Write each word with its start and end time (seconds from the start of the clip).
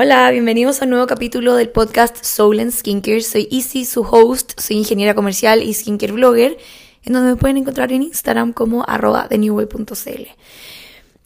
Hola, 0.00 0.30
bienvenidos 0.30 0.80
a 0.80 0.84
un 0.84 0.90
nuevo 0.90 1.08
capítulo 1.08 1.56
del 1.56 1.70
podcast 1.70 2.24
Soul 2.24 2.60
and 2.60 2.70
Skincare. 2.70 3.20
Soy 3.20 3.48
Izzy, 3.50 3.84
su 3.84 4.02
host, 4.02 4.52
soy 4.56 4.76
ingeniera 4.76 5.12
comercial 5.12 5.60
y 5.60 5.74
skincare 5.74 6.12
blogger, 6.12 6.56
en 7.02 7.12
donde 7.12 7.32
me 7.32 7.36
pueden 7.36 7.56
encontrar 7.56 7.90
en 7.90 8.04
Instagram 8.04 8.52
como 8.52 8.88
arroba 8.88 9.26
thenewway.cl. 9.28 10.22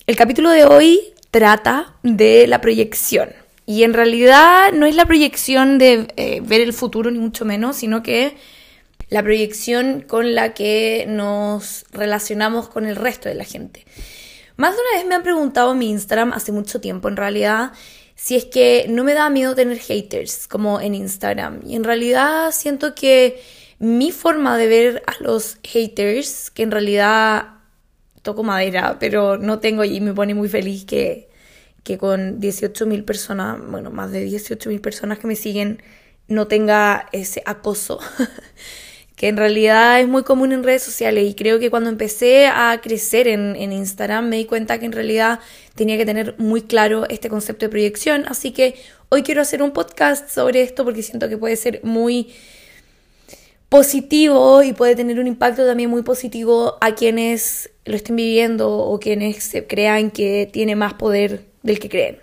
El 0.07 0.17
capítulo 0.17 0.49
de 0.49 0.64
hoy 0.64 1.00
trata 1.31 1.96
de 2.03 2.46
la 2.46 2.63
proyección. 2.63 3.35
Y 3.67 3.82
en 3.82 3.93
realidad 3.93 4.73
no 4.73 4.86
es 4.86 4.96
la 4.96 5.04
proyección 5.04 5.77
de 5.77 6.09
eh, 6.17 6.41
ver 6.43 6.63
el 6.63 6.73
futuro, 6.73 7.11
ni 7.11 7.18
mucho 7.18 7.45
menos, 7.45 7.77
sino 7.77 8.03
que 8.03 8.39
la 9.11 9.23
proyección 9.23 10.00
con 10.00 10.35
la 10.35 10.54
que 10.54 11.04
nos 11.07 11.85
relacionamos 11.93 12.71
con 12.71 12.86
el 12.86 12.96
resto 12.96 13.29
de 13.29 13.35
la 13.35 13.45
gente. 13.45 13.85
Más 14.57 14.75
de 14.75 14.81
una 14.81 14.99
vez 14.99 15.07
me 15.07 15.14
han 15.14 15.23
preguntado 15.23 15.73
en 15.73 15.79
mi 15.79 15.91
Instagram 15.91 16.32
hace 16.32 16.53
mucho 16.53 16.81
tiempo, 16.81 17.09
en 17.09 17.17
realidad, 17.18 17.73
si 18.22 18.36
es 18.36 18.44
que 18.44 18.86
no 18.89 19.03
me 19.03 19.14
da 19.14 19.29
miedo 19.31 19.57
tener 19.57 19.79
haters 19.79 20.46
como 20.46 20.80
en 20.80 20.94
Instagram. 20.94 21.61
Y 21.67 21.75
en 21.75 21.82
realidad 21.82 22.53
siento 22.53 22.94
que 22.94 23.43
mi 23.80 24.13
forma 24.13 24.57
de 24.57 24.68
ver 24.68 25.03
a 25.08 25.21
los 25.21 25.58
haters, 25.64 26.53
que 26.53 26.63
en 26.63 26.71
realidad 26.71 27.54
toco 28.22 28.44
madera, 28.44 28.99
pero 29.00 29.39
no 29.39 29.58
tengo 29.58 29.82
y 29.82 30.00
me 30.00 30.14
pone 30.14 30.35
muy 30.35 30.49
feliz 30.49 30.85
que, 30.85 31.30
que 31.82 31.99
con 31.99 32.41
18.000 32.41 33.05
personas, 33.05 33.58
bueno, 33.69 33.91
más 33.91 34.12
de 34.12 34.25
18.000 34.25 34.80
personas 34.80 35.19
que 35.19 35.27
me 35.27 35.34
siguen, 35.34 35.83
no 36.28 36.47
tenga 36.47 37.08
ese 37.11 37.42
acoso. 37.44 37.98
que 39.22 39.28
en 39.28 39.36
realidad 39.36 40.00
es 40.00 40.08
muy 40.08 40.25
común 40.25 40.50
en 40.50 40.64
redes 40.64 40.83
sociales 40.83 41.30
y 41.30 41.34
creo 41.34 41.61
que 41.61 41.70
cuando 41.70 41.89
empecé 41.89 42.48
a 42.48 42.80
crecer 42.83 43.28
en, 43.28 43.55
Instagram 43.72 44.28
me 44.28 44.39
di 44.39 44.47
cuenta 44.47 44.80
que 44.80 44.86
en 44.86 44.91
realidad 44.91 45.39
tenía 45.77 45.97
que 45.97 46.05
tener 46.05 46.34
muy 46.39 46.62
claro 46.62 47.08
este 47.08 47.28
concepto 47.28 47.64
de 47.64 47.69
proyección, 47.69 48.24
así 48.27 48.50
que 48.50 48.74
hoy 49.10 49.22
quiero 49.22 49.41
hacer 49.41 49.62
un 49.62 49.70
podcast 49.70 50.28
sobre 50.28 50.62
esto 50.62 50.82
porque 50.82 51.05
siento 51.05 51.28
que 51.28 51.38
puede 51.38 51.55
ser 51.55 51.78
muy 51.84 52.34
positivo 53.69 54.64
y 54.64 54.72
puede 54.72 54.97
tener 54.97 55.20
un 55.20 55.28
impacto 55.28 55.64
también 55.64 55.88
muy 55.88 56.02
positivo 56.02 56.77
a 56.80 56.97
quienes 56.97 57.70
lo 57.84 57.94
estén 57.94 58.16
viviendo 58.16 58.77
o 58.77 58.98
quienes 58.98 59.44
se 59.44 59.69
crean 59.69 60.10
que 60.10 60.50
tiene 60.52 60.75
más 60.75 60.94
poder 60.94 61.44
del 61.62 61.78
que 61.78 61.88
creen. 61.88 62.19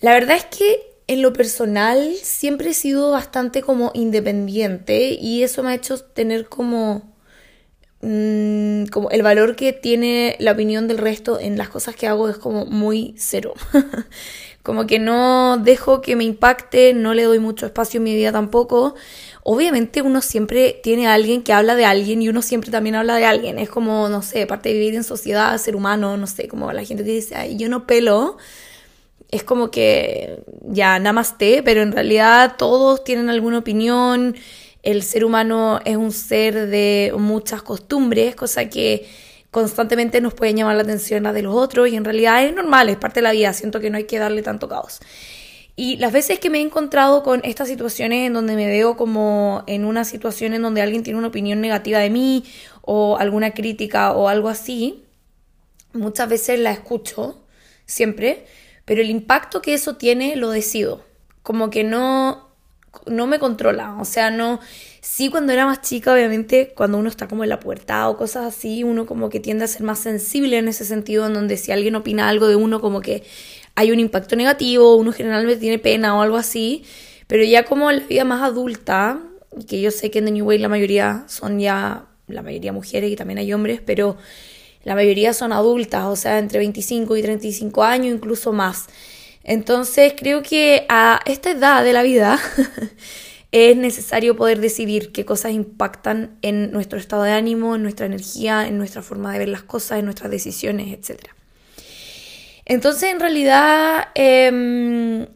La 0.00 0.14
verdad 0.14 0.38
es 0.38 0.46
que 0.46 0.89
en 1.10 1.22
lo 1.22 1.32
personal 1.32 2.14
siempre 2.22 2.70
he 2.70 2.74
sido 2.74 3.10
bastante 3.10 3.62
como 3.62 3.90
independiente 3.94 5.18
y 5.20 5.42
eso 5.42 5.64
me 5.64 5.70
ha 5.70 5.74
hecho 5.74 5.98
tener 5.98 6.48
como, 6.48 7.02
mm, 8.00 8.84
como 8.92 9.10
el 9.10 9.24
valor 9.24 9.56
que 9.56 9.72
tiene 9.72 10.36
la 10.38 10.52
opinión 10.52 10.86
del 10.86 10.98
resto 10.98 11.40
en 11.40 11.58
las 11.58 11.68
cosas 11.68 11.96
que 11.96 12.06
hago 12.06 12.28
es 12.28 12.36
como 12.36 12.64
muy 12.64 13.16
cero. 13.18 13.54
como 14.62 14.86
que 14.86 15.00
no 15.00 15.56
dejo 15.56 16.00
que 16.00 16.14
me 16.14 16.22
impacte, 16.22 16.94
no 16.94 17.12
le 17.12 17.24
doy 17.24 17.40
mucho 17.40 17.66
espacio 17.66 17.98
en 17.98 18.04
mi 18.04 18.14
vida 18.14 18.30
tampoco. 18.30 18.94
Obviamente 19.42 20.02
uno 20.02 20.20
siempre 20.20 20.78
tiene 20.80 21.08
alguien 21.08 21.42
que 21.42 21.52
habla 21.52 21.74
de 21.74 21.86
alguien 21.86 22.22
y 22.22 22.28
uno 22.28 22.40
siempre 22.40 22.70
también 22.70 22.94
habla 22.94 23.16
de 23.16 23.24
alguien. 23.24 23.58
Es 23.58 23.68
como, 23.68 24.08
no 24.08 24.22
sé, 24.22 24.46
parte 24.46 24.68
de 24.68 24.76
vivir 24.76 24.94
en 24.94 25.02
sociedad, 25.02 25.58
ser 25.58 25.74
humano, 25.74 26.16
no 26.16 26.28
sé, 26.28 26.46
como 26.46 26.72
la 26.72 26.84
gente 26.84 27.02
que 27.02 27.10
dice, 27.10 27.34
ay, 27.34 27.56
yo 27.56 27.68
no 27.68 27.84
pelo 27.84 28.36
es 29.30 29.44
como 29.44 29.70
que 29.70 30.42
ya 30.62 30.98
namaste, 30.98 31.62
pero 31.62 31.82
en 31.82 31.92
realidad 31.92 32.56
todos 32.58 33.04
tienen 33.04 33.30
alguna 33.30 33.58
opinión. 33.58 34.36
El 34.82 35.02
ser 35.02 35.24
humano 35.24 35.80
es 35.84 35.96
un 35.96 36.12
ser 36.12 36.68
de 36.68 37.12
muchas 37.16 37.62
costumbres, 37.62 38.34
cosa 38.34 38.68
que 38.68 39.08
constantemente 39.50 40.20
nos 40.20 40.34
puede 40.34 40.54
llamar 40.54 40.76
la 40.76 40.82
atención 40.82 41.26
a 41.26 41.32
de 41.32 41.42
los 41.42 41.54
otros 41.54 41.88
y 41.88 41.96
en 41.96 42.04
realidad 42.04 42.44
es 42.44 42.54
normal, 42.54 42.88
es 42.88 42.96
parte 42.96 43.20
de 43.20 43.24
la 43.24 43.32
vida, 43.32 43.52
siento 43.52 43.80
que 43.80 43.90
no 43.90 43.96
hay 43.96 44.04
que 44.04 44.18
darle 44.18 44.42
tanto 44.42 44.68
caos. 44.68 45.00
Y 45.76 45.96
las 45.96 46.12
veces 46.12 46.38
que 46.38 46.50
me 46.50 46.58
he 46.58 46.62
encontrado 46.62 47.22
con 47.22 47.40
estas 47.44 47.68
situaciones 47.68 48.26
en 48.26 48.32
donde 48.32 48.54
me 48.54 48.66
veo 48.66 48.96
como 48.96 49.64
en 49.66 49.84
una 49.84 50.04
situación 50.04 50.54
en 50.54 50.62
donde 50.62 50.82
alguien 50.82 51.02
tiene 51.02 51.18
una 51.18 51.28
opinión 51.28 51.60
negativa 51.60 51.98
de 51.98 52.10
mí 52.10 52.44
o 52.82 53.16
alguna 53.18 53.52
crítica 53.52 54.12
o 54.12 54.28
algo 54.28 54.48
así, 54.48 55.04
muchas 55.92 56.28
veces 56.28 56.58
la 56.58 56.72
escucho, 56.72 57.42
siempre, 57.86 58.44
pero 58.90 59.02
el 59.02 59.10
impacto 59.10 59.62
que 59.62 59.72
eso 59.72 59.94
tiene 59.94 60.34
lo 60.34 60.50
decido. 60.50 61.04
Como 61.44 61.70
que 61.70 61.84
no, 61.84 62.48
no 63.06 63.28
me 63.28 63.38
controla. 63.38 63.96
O 64.00 64.04
sea, 64.04 64.32
no. 64.32 64.58
Sí, 65.00 65.30
cuando 65.30 65.52
era 65.52 65.64
más 65.64 65.80
chica, 65.80 66.12
obviamente, 66.12 66.72
cuando 66.74 66.98
uno 66.98 67.08
está 67.08 67.28
como 67.28 67.44
en 67.44 67.50
la 67.50 67.60
puerta 67.60 68.08
o 68.08 68.16
cosas 68.16 68.46
así, 68.52 68.82
uno 68.82 69.06
como 69.06 69.30
que 69.30 69.38
tiende 69.38 69.62
a 69.62 69.68
ser 69.68 69.84
más 69.84 70.00
sensible 70.00 70.58
en 70.58 70.66
ese 70.66 70.84
sentido, 70.84 71.24
en 71.28 71.34
donde 71.34 71.56
si 71.56 71.70
alguien 71.70 71.94
opina 71.94 72.28
algo 72.28 72.48
de 72.48 72.56
uno, 72.56 72.80
como 72.80 73.00
que 73.00 73.22
hay 73.76 73.92
un 73.92 74.00
impacto 74.00 74.34
negativo, 74.34 74.96
uno 74.96 75.12
generalmente 75.12 75.60
tiene 75.60 75.78
pena 75.78 76.18
o 76.18 76.22
algo 76.22 76.36
así. 76.36 76.82
Pero 77.28 77.44
ya 77.44 77.66
como 77.66 77.92
en 77.92 77.98
la 77.98 78.06
vida 78.08 78.24
más 78.24 78.42
adulta, 78.42 79.20
que 79.68 79.80
yo 79.80 79.92
sé 79.92 80.10
que 80.10 80.18
en 80.18 80.24
The 80.24 80.32
New 80.32 80.46
Way 80.46 80.58
la 80.58 80.68
mayoría 80.68 81.22
son 81.28 81.60
ya, 81.60 82.06
la 82.26 82.42
mayoría 82.42 82.72
mujeres 82.72 83.12
y 83.12 83.14
también 83.14 83.38
hay 83.38 83.52
hombres, 83.52 83.80
pero 83.86 84.16
la 84.84 84.94
mayoría 84.94 85.34
son 85.34 85.52
adultas, 85.52 86.04
o 86.06 86.16
sea, 86.16 86.38
entre 86.38 86.58
25 86.58 87.16
y 87.16 87.22
35 87.22 87.84
años, 87.84 88.14
incluso 88.14 88.52
más. 88.52 88.86
Entonces 89.44 90.14
creo 90.16 90.42
que 90.42 90.86
a 90.88 91.20
esta 91.26 91.50
edad 91.50 91.84
de 91.84 91.92
la 91.92 92.02
vida 92.02 92.38
es 93.52 93.76
necesario 93.76 94.36
poder 94.36 94.60
decidir 94.60 95.12
qué 95.12 95.24
cosas 95.24 95.52
impactan 95.52 96.38
en 96.42 96.70
nuestro 96.72 96.98
estado 96.98 97.24
de 97.24 97.32
ánimo, 97.32 97.74
en 97.74 97.82
nuestra 97.82 98.06
energía, 98.06 98.66
en 98.66 98.78
nuestra 98.78 99.02
forma 99.02 99.32
de 99.32 99.38
ver 99.38 99.48
las 99.48 99.62
cosas, 99.62 99.98
en 99.98 100.04
nuestras 100.04 100.30
decisiones, 100.30 100.92
etc. 100.92 101.28
Entonces, 102.64 103.10
en 103.10 103.20
realidad, 103.20 104.08
em, 104.14 105.26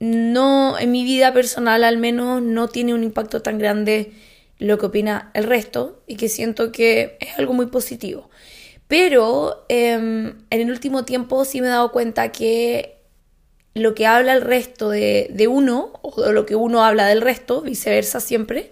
no, 0.00 0.78
en 0.78 0.92
mi 0.92 1.04
vida 1.04 1.32
personal 1.32 1.84
al 1.84 1.96
menos, 1.96 2.42
no 2.42 2.68
tiene 2.68 2.92
un 2.92 3.02
impacto 3.02 3.40
tan 3.40 3.58
grande 3.58 4.12
lo 4.58 4.78
que 4.78 4.86
opina 4.86 5.30
el 5.34 5.44
resto 5.44 6.02
y 6.06 6.16
que 6.16 6.28
siento 6.28 6.72
que 6.72 7.16
es 7.20 7.38
algo 7.38 7.54
muy 7.54 7.66
positivo. 7.66 8.28
Pero 8.88 9.64
em, 9.68 10.34
en 10.50 10.60
el 10.60 10.70
último 10.70 11.04
tiempo 11.04 11.44
sí 11.44 11.60
me 11.60 11.68
he 11.68 11.70
dado 11.70 11.90
cuenta 11.90 12.30
que 12.32 12.94
lo 13.74 13.94
que 13.94 14.06
habla 14.06 14.32
el 14.34 14.42
resto 14.42 14.90
de, 14.90 15.46
uno, 15.48 15.92
o 16.02 16.32
lo 16.32 16.46
que 16.46 16.54
uno 16.54 16.84
habla 16.84 17.06
del 17.06 17.20
resto, 17.20 17.60
viceversa 17.60 18.20
siempre, 18.20 18.70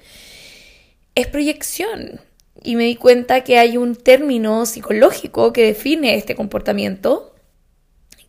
es 1.14 1.26
proyección. 1.26 2.20
Y 2.62 2.76
me 2.76 2.84
di 2.84 2.94
cuenta 2.96 3.42
que 3.42 3.58
hay 3.58 3.76
un 3.76 3.96
término 3.96 4.64
psicológico 4.66 5.52
que 5.52 5.66
define 5.66 6.14
este 6.14 6.36
comportamiento, 6.36 7.34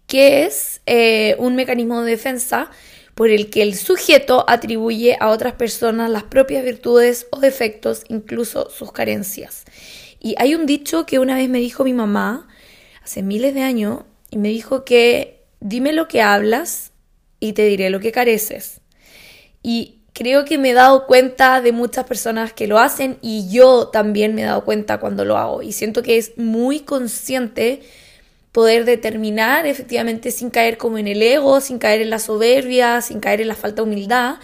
que 0.07 0.45
es 0.45 0.81
eh, 0.85 1.35
un 1.37 1.55
mecanismo 1.55 2.01
de 2.01 2.11
defensa 2.11 2.71
por 3.13 3.29
el 3.29 3.51
que 3.51 3.61
el 3.61 3.75
sujeto 3.75 4.43
atribuye 4.47 5.17
a 5.19 5.29
otras 5.29 5.53
personas 5.53 6.09
las 6.09 6.23
propias 6.23 6.63
virtudes 6.63 7.27
o 7.29 7.39
defectos, 7.39 8.03
incluso 8.09 8.71
sus 8.71 8.91
carencias. 8.91 9.65
Y 10.23 10.35
hay 10.39 10.55
un 10.55 10.65
dicho 10.65 11.05
que 11.05 11.19
una 11.19 11.35
vez 11.35 11.49
me 11.49 11.59
dijo 11.59 11.83
mi 11.83 11.93
mamá, 11.93 12.47
hace 13.03 13.21
miles 13.21 13.53
de 13.53 13.61
años, 13.61 13.99
y 14.31 14.37
me 14.37 14.47
dijo 14.47 14.85
que 14.85 15.43
dime 15.59 15.93
lo 15.93 16.07
que 16.07 16.21
hablas 16.21 16.91
y 17.41 17.53
te 17.53 17.65
diré 17.65 17.89
lo 17.89 17.99
que 17.99 18.13
careces. 18.13 18.79
Y 19.61 19.99
creo 20.13 20.45
que 20.45 20.57
me 20.57 20.69
he 20.69 20.73
dado 20.73 21.07
cuenta 21.07 21.59
de 21.59 21.73
muchas 21.73 22.05
personas 22.05 22.53
que 22.53 22.67
lo 22.67 22.79
hacen 22.79 23.17
y 23.21 23.49
yo 23.49 23.89
también 23.89 24.33
me 24.33 24.43
he 24.43 24.45
dado 24.45 24.63
cuenta 24.63 24.99
cuando 24.99 25.25
lo 25.25 25.37
hago. 25.37 25.61
Y 25.61 25.73
siento 25.73 26.01
que 26.03 26.17
es 26.17 26.37
muy 26.37 26.79
consciente 26.79 27.81
poder 28.53 28.85
determinar 28.85 29.65
efectivamente 29.65 30.31
sin 30.31 30.51
caer 30.51 30.77
como 30.77 30.97
en 30.97 31.09
el 31.09 31.21
ego, 31.21 31.59
sin 31.59 31.79
caer 31.79 32.01
en 32.01 32.09
la 32.09 32.19
soberbia, 32.19 33.01
sin 33.01 33.19
caer 33.19 33.41
en 33.41 33.49
la 33.49 33.55
falta 33.55 33.81
de 33.81 33.89
humildad, 33.89 34.35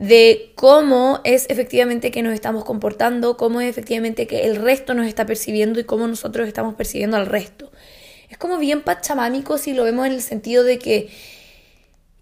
de 0.00 0.52
cómo 0.54 1.20
es 1.24 1.44
efectivamente 1.50 2.10
que 2.10 2.22
nos 2.22 2.32
estamos 2.32 2.64
comportando, 2.64 3.36
cómo 3.36 3.60
es 3.60 3.68
efectivamente 3.68 4.26
que 4.26 4.46
el 4.46 4.56
resto 4.56 4.94
nos 4.94 5.06
está 5.06 5.26
percibiendo 5.26 5.78
y 5.78 5.84
cómo 5.84 6.08
nosotros 6.08 6.48
estamos 6.48 6.74
percibiendo 6.74 7.18
al 7.18 7.26
resto. 7.26 7.70
Es 8.30 8.38
como 8.38 8.56
bien 8.56 8.80
pachamámico 8.80 9.58
si 9.58 9.74
lo 9.74 9.84
vemos 9.84 10.06
en 10.06 10.14
el 10.14 10.22
sentido 10.22 10.64
de 10.64 10.78
que 10.78 11.10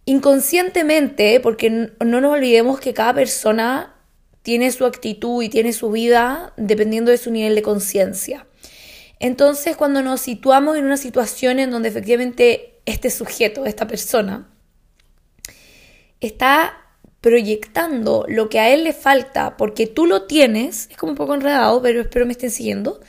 inconscientemente, 0.06 1.38
porque 1.38 1.70
no 1.70 2.20
nos 2.20 2.32
olvidemos 2.32 2.80
que 2.80 2.94
cada 2.94 3.14
persona 3.14 3.94
tiene 4.42 4.72
su 4.72 4.84
actitud 4.84 5.40
y 5.44 5.48
tiene 5.48 5.72
su 5.72 5.92
vida 5.92 6.52
dependiendo 6.56 7.12
de 7.12 7.18
su 7.18 7.30
nivel 7.30 7.54
de 7.54 7.62
conciencia. 7.62 8.48
Entonces, 9.20 9.76
cuando 9.76 10.02
nos 10.02 10.20
situamos 10.20 10.76
en 10.76 10.84
una 10.84 10.96
situación 10.96 11.60
en 11.60 11.70
donde 11.70 11.90
efectivamente 11.90 12.80
este 12.86 13.10
sujeto, 13.10 13.66
esta 13.66 13.86
persona, 13.86 14.48
está 16.20 16.87
proyectando 17.20 18.24
lo 18.28 18.48
que 18.48 18.60
a 18.60 18.70
él 18.70 18.84
le 18.84 18.92
falta 18.92 19.56
porque 19.56 19.86
tú 19.86 20.06
lo 20.06 20.26
tienes, 20.26 20.88
es 20.90 20.96
como 20.96 21.12
un 21.12 21.16
poco 21.16 21.34
enredado, 21.34 21.82
pero 21.82 22.00
espero 22.00 22.26
me 22.26 22.32
estén 22.32 22.50
siguiendo, 22.50 23.00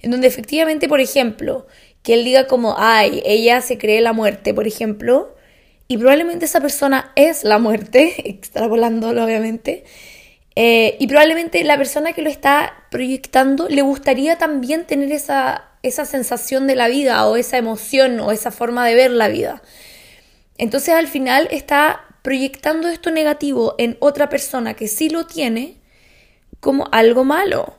en 0.00 0.10
donde 0.10 0.28
efectivamente, 0.28 0.88
por 0.88 1.00
ejemplo, 1.00 1.66
que 2.02 2.14
él 2.14 2.24
diga 2.24 2.46
como, 2.46 2.76
ay, 2.78 3.22
ella 3.24 3.60
se 3.60 3.78
cree 3.78 4.00
la 4.00 4.12
muerte, 4.12 4.54
por 4.54 4.66
ejemplo, 4.66 5.34
y 5.88 5.96
probablemente 5.96 6.44
esa 6.44 6.60
persona 6.60 7.12
es 7.16 7.44
la 7.44 7.58
muerte, 7.58 8.14
extrapolándolo 8.30 9.24
obviamente, 9.24 9.84
eh, 10.54 10.96
y 10.98 11.06
probablemente 11.06 11.62
la 11.64 11.76
persona 11.76 12.12
que 12.12 12.22
lo 12.22 12.30
está 12.30 12.84
proyectando 12.90 13.68
le 13.68 13.82
gustaría 13.82 14.38
también 14.38 14.86
tener 14.86 15.12
esa, 15.12 15.68
esa 15.82 16.04
sensación 16.04 16.66
de 16.66 16.74
la 16.74 16.88
vida 16.88 17.26
o 17.26 17.36
esa 17.36 17.58
emoción 17.58 18.18
o 18.20 18.32
esa 18.32 18.50
forma 18.50 18.84
de 18.86 18.94
ver 18.96 19.12
la 19.12 19.28
vida. 19.28 19.62
Entonces 20.56 20.94
al 20.94 21.06
final 21.06 21.46
está 21.52 22.07
proyectando 22.28 22.88
esto 22.88 23.10
negativo 23.10 23.74
en 23.78 23.96
otra 24.00 24.28
persona 24.28 24.74
que 24.74 24.86
sí 24.86 25.08
lo 25.08 25.24
tiene 25.24 25.76
como 26.60 26.86
algo 26.92 27.24
malo. 27.24 27.76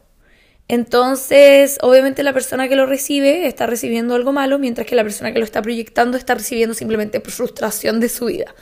Entonces, 0.67 1.77
obviamente 1.83 2.23
la 2.23 2.33
persona 2.33 2.67
que 2.67 2.75
lo 2.75 2.87
recibe 2.87 3.45
está 3.45 3.67
recibiendo 3.67 4.15
algo 4.15 4.31
malo, 4.31 4.57
mientras 4.57 4.87
que 4.87 4.95
la 4.95 5.03
persona 5.03 5.31
que 5.31 5.37
lo 5.37 5.45
está 5.45 5.61
proyectando 5.61 6.17
está 6.17 6.33
recibiendo 6.33 6.73
simplemente 6.73 7.21
frustración 7.21 7.99
de 7.99 8.09
su 8.09 8.25
vida. 8.25 8.55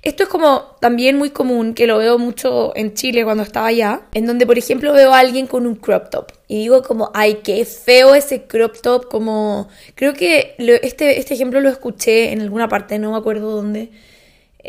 Esto 0.00 0.22
es 0.22 0.30
como 0.30 0.74
también 0.80 1.18
muy 1.18 1.28
común, 1.28 1.74
que 1.74 1.86
lo 1.86 1.98
veo 1.98 2.18
mucho 2.18 2.74
en 2.74 2.94
Chile 2.94 3.22
cuando 3.22 3.42
estaba 3.42 3.66
allá, 3.66 4.06
en 4.14 4.24
donde 4.24 4.46
por 4.46 4.56
ejemplo 4.56 4.94
veo 4.94 5.12
a 5.12 5.18
alguien 5.18 5.46
con 5.46 5.66
un 5.66 5.74
crop 5.74 6.08
top 6.08 6.32
y 6.48 6.60
digo 6.60 6.80
como, 6.82 7.10
ay, 7.12 7.40
qué 7.44 7.62
feo 7.66 8.14
ese 8.14 8.44
crop 8.44 8.80
top, 8.80 9.10
como 9.10 9.68
creo 9.96 10.14
que 10.14 10.54
este, 10.58 11.18
este 11.18 11.34
ejemplo 11.34 11.60
lo 11.60 11.68
escuché 11.68 12.32
en 12.32 12.40
alguna 12.40 12.70
parte, 12.70 12.98
no 12.98 13.10
me 13.10 13.18
acuerdo 13.18 13.50
dónde, 13.50 13.90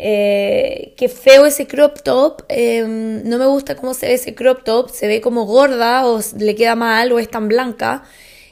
eh, 0.00 0.94
feo 1.08 1.44
ese 1.44 1.66
crop 1.66 2.02
top, 2.02 2.42
em, 2.48 3.22
no 3.24 3.36
me 3.38 3.46
gusta 3.46 3.74
cómo 3.74 3.94
se 3.94 4.06
ve 4.06 4.14
ese 4.14 4.34
crop 4.34 4.62
top, 4.62 4.90
se 4.90 5.08
ve 5.08 5.20
como 5.20 5.44
gorda 5.44 6.06
o 6.06 6.20
le 6.38 6.54
queda 6.54 6.76
mal 6.76 7.10
o 7.10 7.18
es 7.18 7.28
tan 7.28 7.48
blanca. 7.48 8.04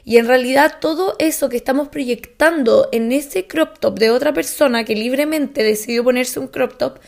Y 0.03 0.17
en 0.17 0.27
realidad 0.27 0.75
todo 0.81 1.15
eso 1.19 1.49
que 1.49 1.57
estamos 1.57 1.87
proyectando 1.87 2.89
en 2.91 3.11
ese 3.11 3.47
crop 3.47 3.79
top 3.79 3.97
de 3.97 4.09
otra 4.09 4.33
persona 4.33 4.83
que 4.83 4.95
libremente 4.95 5.63
decidió 5.63 6.03
ponerse 6.03 6.39
un 6.39 6.47
crop 6.47 6.77
top, 6.77 6.99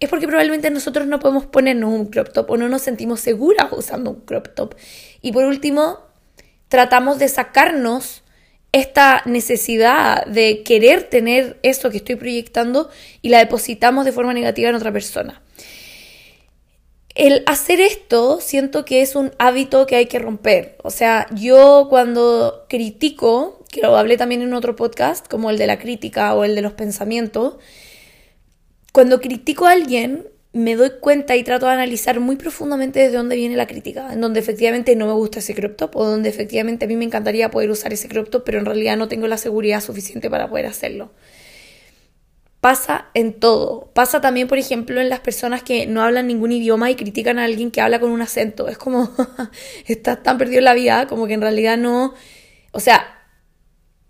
es 0.00 0.08
porque 0.08 0.26
probablemente 0.26 0.70
nosotros 0.70 1.06
no 1.06 1.20
podemos 1.20 1.46
ponernos 1.46 1.92
un 1.92 2.06
crop 2.06 2.32
top 2.32 2.50
o 2.50 2.56
no 2.56 2.68
nos 2.68 2.82
sentimos 2.82 3.20
seguras 3.20 3.68
usando 3.70 4.10
un 4.10 4.20
crop 4.20 4.48
top. 4.54 4.74
Y 5.22 5.32
por 5.32 5.44
último, 5.44 6.00
tratamos 6.68 7.18
de 7.18 7.28
sacarnos 7.28 8.22
esta 8.72 9.22
necesidad 9.24 10.26
de 10.26 10.62
querer 10.62 11.04
tener 11.04 11.58
eso 11.62 11.90
que 11.90 11.96
estoy 11.98 12.16
proyectando 12.16 12.90
y 13.22 13.30
la 13.30 13.38
depositamos 13.38 14.04
de 14.04 14.12
forma 14.12 14.34
negativa 14.34 14.68
en 14.68 14.74
otra 14.74 14.92
persona. 14.92 15.42
El 17.14 17.42
hacer 17.46 17.80
esto 17.80 18.40
siento 18.42 18.84
que 18.84 19.00
es 19.00 19.16
un 19.16 19.32
hábito 19.38 19.86
que 19.86 19.96
hay 19.96 20.04
que 20.04 20.18
romper. 20.18 20.76
O 20.82 20.90
sea, 20.90 21.26
yo 21.34 21.86
cuando 21.88 22.66
critico, 22.68 23.64
que 23.72 23.80
lo 23.80 23.96
hablé 23.96 24.18
también 24.18 24.42
en 24.42 24.52
otro 24.52 24.76
podcast, 24.76 25.26
como 25.26 25.48
el 25.48 25.56
de 25.56 25.66
la 25.66 25.78
crítica 25.78 26.34
o 26.34 26.44
el 26.44 26.54
de 26.54 26.60
los 26.60 26.72
pensamientos, 26.72 27.56
cuando 28.92 29.20
critico 29.22 29.64
a 29.64 29.72
alguien, 29.72 30.28
me 30.56 30.74
doy 30.74 30.90
cuenta 31.00 31.36
y 31.36 31.44
trato 31.44 31.66
de 31.66 31.72
analizar 31.72 32.18
muy 32.18 32.36
profundamente 32.36 33.00
desde 33.00 33.16
dónde 33.16 33.36
viene 33.36 33.56
la 33.56 33.66
crítica, 33.66 34.12
en 34.12 34.22
donde 34.22 34.40
efectivamente 34.40 34.96
no 34.96 35.06
me 35.06 35.12
gusta 35.12 35.40
ese 35.40 35.54
crop 35.54 35.76
top 35.76 35.96
o 35.96 36.04
donde 36.06 36.30
efectivamente 36.30 36.86
a 36.86 36.88
mí 36.88 36.96
me 36.96 37.04
encantaría 37.04 37.50
poder 37.50 37.70
usar 37.70 37.92
ese 37.92 38.08
crop 38.08 38.30
top, 38.30 38.42
pero 38.44 38.58
en 38.58 38.64
realidad 38.64 38.96
no 38.96 39.06
tengo 39.06 39.26
la 39.26 39.36
seguridad 39.36 39.82
suficiente 39.82 40.30
para 40.30 40.48
poder 40.48 40.66
hacerlo. 40.66 41.10
Pasa 42.62 43.08
en 43.12 43.34
todo. 43.34 43.90
Pasa 43.92 44.22
también, 44.22 44.48
por 44.48 44.56
ejemplo, 44.56 44.98
en 45.00 45.10
las 45.10 45.20
personas 45.20 45.62
que 45.62 45.86
no 45.86 46.02
hablan 46.02 46.26
ningún 46.26 46.52
idioma 46.52 46.90
y 46.90 46.94
critican 46.96 47.38
a 47.38 47.44
alguien 47.44 47.70
que 47.70 47.82
habla 47.82 48.00
con 48.00 48.10
un 48.10 48.22
acento. 48.22 48.66
Es 48.68 48.78
como, 48.78 49.10
estás 49.86 50.22
tan 50.22 50.38
perdido 50.38 50.60
en 50.60 50.64
la 50.64 50.74
vida, 50.74 51.06
como 51.06 51.26
que 51.26 51.34
en 51.34 51.42
realidad 51.42 51.76
no... 51.76 52.14
O 52.72 52.80
sea, 52.80 53.06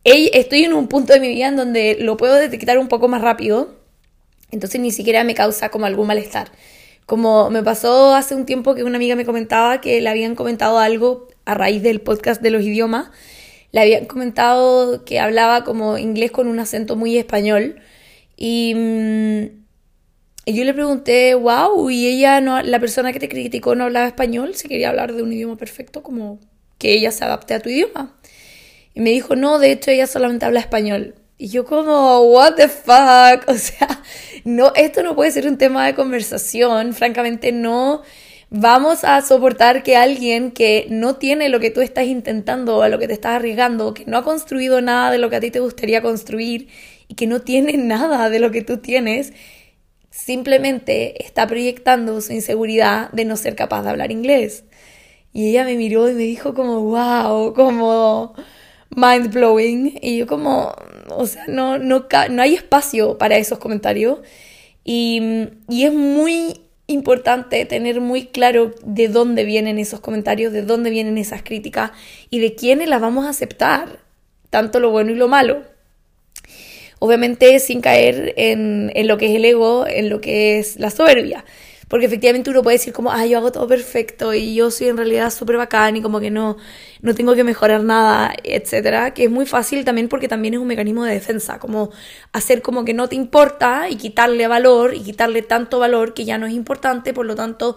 estoy 0.04 0.64
en 0.64 0.74
un 0.74 0.86
punto 0.86 1.12
de 1.12 1.20
mi 1.20 1.28
vida 1.28 1.48
en 1.48 1.56
donde 1.56 1.96
lo 1.98 2.16
puedo 2.16 2.36
detectar 2.36 2.78
un 2.78 2.86
poco 2.86 3.08
más 3.08 3.20
rápido 3.20 3.85
entonces 4.50 4.80
ni 4.80 4.90
siquiera 4.90 5.24
me 5.24 5.34
causa 5.34 5.70
como 5.70 5.86
algún 5.86 6.06
malestar. 6.06 6.50
Como 7.06 7.50
me 7.50 7.62
pasó 7.62 8.14
hace 8.14 8.34
un 8.34 8.46
tiempo 8.46 8.74
que 8.74 8.82
una 8.82 8.96
amiga 8.96 9.14
me 9.14 9.24
comentaba 9.24 9.80
que 9.80 10.00
le 10.00 10.08
habían 10.08 10.34
comentado 10.34 10.78
algo 10.78 11.28
a 11.44 11.54
raíz 11.54 11.82
del 11.82 12.00
podcast 12.00 12.42
de 12.42 12.50
los 12.50 12.62
idiomas. 12.62 13.10
Le 13.72 13.80
habían 13.80 14.06
comentado 14.06 15.04
que 15.04 15.20
hablaba 15.20 15.64
como 15.64 15.98
inglés 15.98 16.32
con 16.32 16.48
un 16.48 16.58
acento 16.58 16.96
muy 16.96 17.16
español. 17.16 17.76
Y, 18.36 18.74
mm, 18.74 19.66
yo 20.46 20.64
le 20.64 20.74
pregunté, 20.74 21.34
wow, 21.34 21.90
y 21.90 22.06
ella, 22.06 22.40
no, 22.40 22.62
la 22.62 22.78
persona 22.80 23.12
que 23.12 23.20
te 23.20 23.28
criticó 23.28 23.74
no 23.74 23.84
hablaba 23.84 24.06
español, 24.06 24.54
se 24.54 24.68
quería 24.68 24.90
hablar 24.90 25.12
de 25.14 25.22
un 25.22 25.32
idioma 25.32 25.56
perfecto, 25.56 26.02
como 26.02 26.38
que 26.78 26.92
ella 26.92 27.10
se 27.10 27.24
adapte 27.24 27.54
a 27.54 27.60
tu 27.60 27.68
idioma. 27.68 28.16
Y 28.94 29.00
me 29.00 29.10
dijo, 29.10 29.36
no, 29.36 29.58
de 29.58 29.72
hecho 29.72 29.90
ella 29.90 30.06
solamente 30.06 30.46
habla 30.46 30.60
español. 30.60 31.14
Y 31.38 31.48
yo 31.48 31.64
como, 31.64 32.20
what 32.22 32.54
the 32.54 32.68
fuck, 32.68 33.46
o 33.48 33.54
sea, 33.54 34.02
no, 34.44 34.72
esto 34.74 35.02
no 35.02 35.14
puede 35.14 35.30
ser 35.30 35.46
un 35.46 35.58
tema 35.58 35.86
de 35.86 35.94
conversación, 35.94 36.94
francamente 36.94 37.52
no 37.52 38.02
vamos 38.48 39.04
a 39.04 39.20
soportar 39.22 39.82
que 39.82 39.96
alguien 39.96 40.52
que 40.52 40.86
no 40.88 41.16
tiene 41.16 41.48
lo 41.48 41.60
que 41.60 41.70
tú 41.70 41.80
estás 41.80 42.06
intentando 42.06 42.82
a 42.82 42.88
lo 42.88 42.98
que 42.98 43.08
te 43.08 43.14
estás 43.14 43.36
arriesgando, 43.36 43.92
que 43.92 44.04
no 44.06 44.18
ha 44.18 44.24
construido 44.24 44.80
nada 44.80 45.10
de 45.10 45.18
lo 45.18 45.30
que 45.30 45.36
a 45.36 45.40
ti 45.40 45.50
te 45.50 45.60
gustaría 45.60 46.00
construir 46.02 46.68
y 47.08 47.14
que 47.14 47.26
no 47.26 47.40
tiene 47.40 47.72
nada 47.76 48.30
de 48.30 48.38
lo 48.38 48.50
que 48.50 48.62
tú 48.62 48.78
tienes, 48.78 49.32
simplemente 50.10 51.24
está 51.24 51.46
proyectando 51.46 52.20
su 52.20 52.32
inseguridad 52.32 53.10
de 53.12 53.24
no 53.24 53.36
ser 53.36 53.54
capaz 53.56 53.82
de 53.82 53.90
hablar 53.90 54.10
inglés. 54.12 54.64
Y 55.32 55.50
ella 55.50 55.64
me 55.64 55.76
miró 55.76 56.08
y 56.08 56.14
me 56.14 56.22
dijo 56.22 56.54
como, 56.54 56.80
wow, 56.80 57.52
como 57.52 58.34
mind 58.96 59.32
blowing. 59.32 59.98
Y 60.00 60.18
yo 60.18 60.26
como, 60.26 60.74
o 61.10 61.26
sea, 61.26 61.44
no, 61.46 61.78
no, 61.78 62.06
no 62.30 62.42
hay 62.42 62.54
espacio 62.54 63.18
para 63.18 63.36
esos 63.36 63.58
comentarios. 63.58 64.20
Y, 64.84 65.48
y 65.68 65.84
es 65.84 65.92
muy 65.92 66.60
importante 66.86 67.64
tener 67.64 68.00
muy 68.00 68.26
claro 68.26 68.72
de 68.84 69.08
dónde 69.08 69.44
vienen 69.44 69.78
esos 69.78 70.00
comentarios, 70.00 70.52
de 70.52 70.62
dónde 70.62 70.90
vienen 70.90 71.18
esas 71.18 71.42
críticas 71.42 71.90
y 72.30 72.38
de 72.38 72.54
quiénes 72.54 72.88
las 72.88 73.00
vamos 73.00 73.26
a 73.26 73.30
aceptar, 73.30 73.98
tanto 74.50 74.78
lo 74.80 74.90
bueno 74.90 75.10
y 75.10 75.16
lo 75.16 75.28
malo. 75.28 75.62
Obviamente 76.98 77.58
sin 77.58 77.80
caer 77.80 78.32
en, 78.36 78.90
en 78.94 79.08
lo 79.08 79.18
que 79.18 79.26
es 79.26 79.36
el 79.36 79.44
ego, 79.44 79.86
en 79.86 80.08
lo 80.08 80.20
que 80.20 80.58
es 80.58 80.78
la 80.78 80.90
soberbia. 80.90 81.44
Porque 81.88 82.06
efectivamente 82.06 82.50
uno 82.50 82.62
puede 82.62 82.78
decir 82.78 82.92
como, 82.92 83.12
ah, 83.12 83.24
yo 83.26 83.38
hago 83.38 83.52
todo 83.52 83.68
perfecto 83.68 84.34
y 84.34 84.56
yo 84.56 84.72
soy 84.72 84.88
en 84.88 84.96
realidad 84.96 85.30
súper 85.30 85.56
bacán 85.56 85.96
y 85.96 86.02
como 86.02 86.18
que 86.18 86.32
no, 86.32 86.56
no 87.00 87.14
tengo 87.14 87.36
que 87.36 87.44
mejorar 87.44 87.84
nada, 87.84 88.34
etcétera. 88.42 89.14
Que 89.14 89.24
es 89.24 89.30
muy 89.30 89.46
fácil 89.46 89.84
también 89.84 90.08
porque 90.08 90.26
también 90.26 90.54
es 90.54 90.60
un 90.60 90.66
mecanismo 90.66 91.04
de 91.04 91.14
defensa, 91.14 91.60
como 91.60 91.90
hacer 92.32 92.60
como 92.60 92.84
que 92.84 92.92
no 92.92 93.08
te 93.08 93.14
importa 93.14 93.88
y 93.88 93.96
quitarle 93.96 94.48
valor 94.48 94.94
y 94.94 95.02
quitarle 95.02 95.42
tanto 95.42 95.78
valor 95.78 96.12
que 96.12 96.24
ya 96.24 96.38
no 96.38 96.46
es 96.46 96.54
importante, 96.54 97.14
por 97.14 97.24
lo 97.24 97.36
tanto 97.36 97.76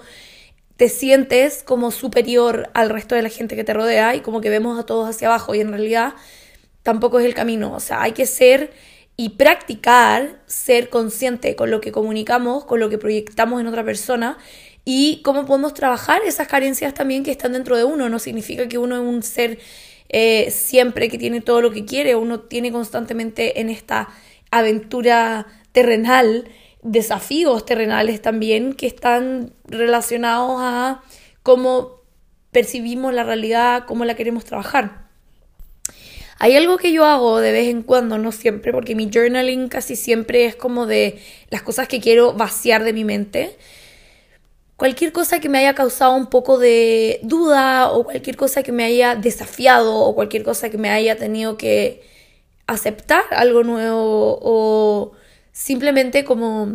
te 0.75 0.89
sientes 0.89 1.61
como 1.61 1.91
superior 1.91 2.69
al 2.73 2.89
resto 2.89 3.13
de 3.13 3.21
la 3.21 3.29
gente 3.29 3.55
que 3.57 3.65
te 3.65 3.73
rodea 3.73 4.15
y 4.15 4.21
como 4.21 4.41
que 4.41 4.49
vemos 4.49 4.79
a 4.79 4.85
todos 4.85 5.09
hacia 5.09 5.27
abajo 5.27 5.53
y 5.53 5.59
en 5.59 5.71
realidad 5.71 6.13
tampoco 6.83 7.19
es 7.19 7.25
el 7.25 7.33
camino. 7.33 7.73
O 7.73 7.79
sea, 7.79 8.01
hay 8.01 8.13
que 8.13 8.25
ser 8.25 8.71
y 9.19 9.31
practicar 9.31 10.39
ser 10.45 10.89
consciente 10.89 11.57
con 11.57 11.69
lo 11.69 11.81
que 11.81 11.91
comunicamos, 11.91 12.63
con 12.63 12.79
lo 12.79 12.89
que 12.89 12.97
proyectamos 12.97 13.59
en 13.59 13.67
otra 13.67 13.83
persona 13.83 14.37
y 14.85 15.21
cómo 15.25 15.45
podemos 15.45 15.73
trabajar 15.73 16.21
esas 16.25 16.47
carencias 16.47 16.93
también 16.93 17.25
que 17.25 17.31
están 17.31 17.51
dentro 17.51 17.75
de 17.75 17.83
uno. 17.83 18.07
No 18.07 18.17
significa 18.17 18.69
que 18.69 18.77
uno 18.77 18.95
es 18.95 19.01
un 19.01 19.21
ser 19.21 19.59
eh, 20.07 20.49
siempre 20.51 21.09
que 21.09 21.17
tiene 21.17 21.41
todo 21.41 21.61
lo 21.61 21.69
que 21.71 21.83
quiere, 21.83 22.15
uno 22.15 22.39
tiene 22.39 22.71
constantemente 22.71 23.59
en 23.59 23.69
esta 23.69 24.07
aventura 24.51 25.47
terrenal 25.73 26.47
desafíos 26.81 27.65
terrenales 27.65 28.21
también 28.21 28.71
que 28.71 28.87
están 28.87 29.51
relacionados 29.65 30.61
a 30.61 31.03
cómo 31.43 32.03
percibimos 32.51 33.13
la 33.13 33.25
realidad, 33.25 33.83
cómo 33.85 34.05
la 34.05 34.15
queremos 34.15 34.45
trabajar. 34.45 35.08
Hay 36.41 36.55
algo 36.55 36.77
que 36.77 36.93
yo 36.93 37.05
hago 37.05 37.41
de 37.41 37.51
vez 37.51 37.67
en 37.67 37.83
cuando, 37.83 38.17
no 38.17 38.31
siempre, 38.31 38.71
porque 38.71 38.95
mi 38.95 39.09
journaling 39.13 39.67
casi 39.67 39.97
siempre 39.97 40.45
es 40.45 40.55
como 40.55 40.87
de 40.87 41.19
las 41.49 41.61
cosas 41.63 41.89
que 41.89 41.99
quiero 41.99 42.33
vaciar 42.33 42.83
de 42.85 42.93
mi 42.93 43.03
mente. 43.03 43.57
Cualquier 44.77 45.11
cosa 45.11 45.41
que 45.41 45.49
me 45.49 45.57
haya 45.57 45.75
causado 45.75 46.15
un 46.15 46.27
poco 46.27 46.57
de 46.57 47.19
duda 47.23 47.91
o 47.91 48.05
cualquier 48.05 48.37
cosa 48.37 48.63
que 48.63 48.71
me 48.71 48.85
haya 48.85 49.15
desafiado 49.15 49.93
o 49.97 50.15
cualquier 50.15 50.43
cosa 50.43 50.69
que 50.69 50.77
me 50.77 50.89
haya 50.89 51.17
tenido 51.17 51.57
que 51.57 52.03
aceptar 52.67 53.23
algo 53.31 53.63
nuevo 53.63 54.39
o 54.41 55.11
simplemente 55.51 56.23
como 56.23 56.69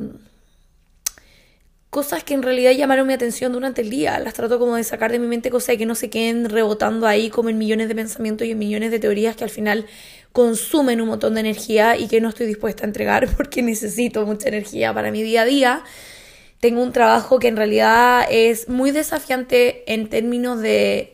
cosas 1.95 2.25
que 2.25 2.35
en 2.35 2.43
realidad 2.43 2.73
llamaron 2.73 3.07
mi 3.07 3.13
atención 3.13 3.53
durante 3.53 3.81
el 3.81 3.89
día. 3.89 4.19
Las 4.19 4.35
trato 4.35 4.59
como 4.59 4.75
de 4.75 4.83
sacar 4.83 5.13
de 5.13 5.21
mi 5.21 5.29
mente 5.29 5.49
cosas 5.49 5.77
que 5.77 5.87
no 5.87 5.95
se 5.95 6.11
queden 6.11 6.49
rebotando 6.49 7.07
ahí 7.07 7.31
como 7.31 7.51
en 7.51 7.57
millones 7.57 7.87
de 7.87 7.95
pensamientos 7.95 8.49
y 8.49 8.51
en 8.51 8.59
millones 8.59 8.91
de 8.91 8.99
teorías 8.99 9.37
que 9.37 9.45
al 9.45 9.51
final 9.51 9.87
consumen 10.33 11.01
un 11.01 11.07
montón 11.07 11.35
de 11.35 11.41
energía 11.41 11.97
y 11.97 12.09
que 12.09 12.21
no 12.21 12.31
estoy 12.31 12.49
dispuesta 12.49 12.83
a 12.83 12.89
entregar 12.89 13.29
porque 13.37 13.63
necesito 13.63 14.27
mucha 14.27 14.49
energía 14.49 14.93
para 14.93 15.13
mi 15.13 15.23
día 15.23 15.43
a 15.43 15.45
día. 15.45 15.85
Tengo 16.59 16.83
un 16.83 16.91
trabajo 16.91 17.39
que 17.39 17.47
en 17.47 17.57
realidad 17.57 18.27
es 18.29 18.69
muy 18.69 18.91
desafiante 18.91 19.85
en 19.87 20.09
términos 20.09 20.61
de 20.61 21.14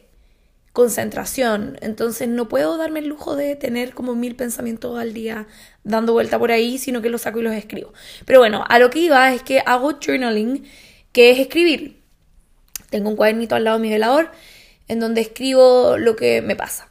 concentración. 0.73 1.79
Entonces 1.81 2.29
no 2.29 2.49
puedo 2.49 2.77
darme 2.77 3.01
el 3.01 3.07
lujo 3.07 3.37
de 3.37 3.57
tener 3.57 3.95
como 3.95 4.15
mil 4.15 4.37
pensamientos 4.37 4.99
al 4.99 5.13
día 5.13 5.47
dando 5.85 6.13
vuelta 6.13 6.39
por 6.39 6.53
ahí, 6.53 6.79
sino 6.79 7.03
que 7.03 7.11
los 7.11 7.23
saco 7.23 7.41
y 7.41 7.43
los 7.43 7.55
escribo. 7.55 7.93
Pero 8.25 8.39
bueno, 8.39 8.65
a 8.69 8.79
lo 8.79 8.91
que 8.91 9.01
iba 9.01 9.33
es 9.33 9.43
que 9.43 9.61
hago 9.65 9.99
journaling, 10.05 10.65
que 11.13 11.31
es 11.31 11.39
escribir. 11.39 12.01
Tengo 12.91 13.11
un 13.11 13.17
cuadernito 13.17 13.55
al 13.55 13.65
lado 13.65 13.79
de 13.79 13.83
mi 13.83 13.91
velador 13.91 14.31
en 14.89 14.99
donde 14.99 15.21
escribo 15.21 15.97
lo 15.99 16.17
que 16.17 16.43
me 16.43 16.57
pasa. 16.57 16.89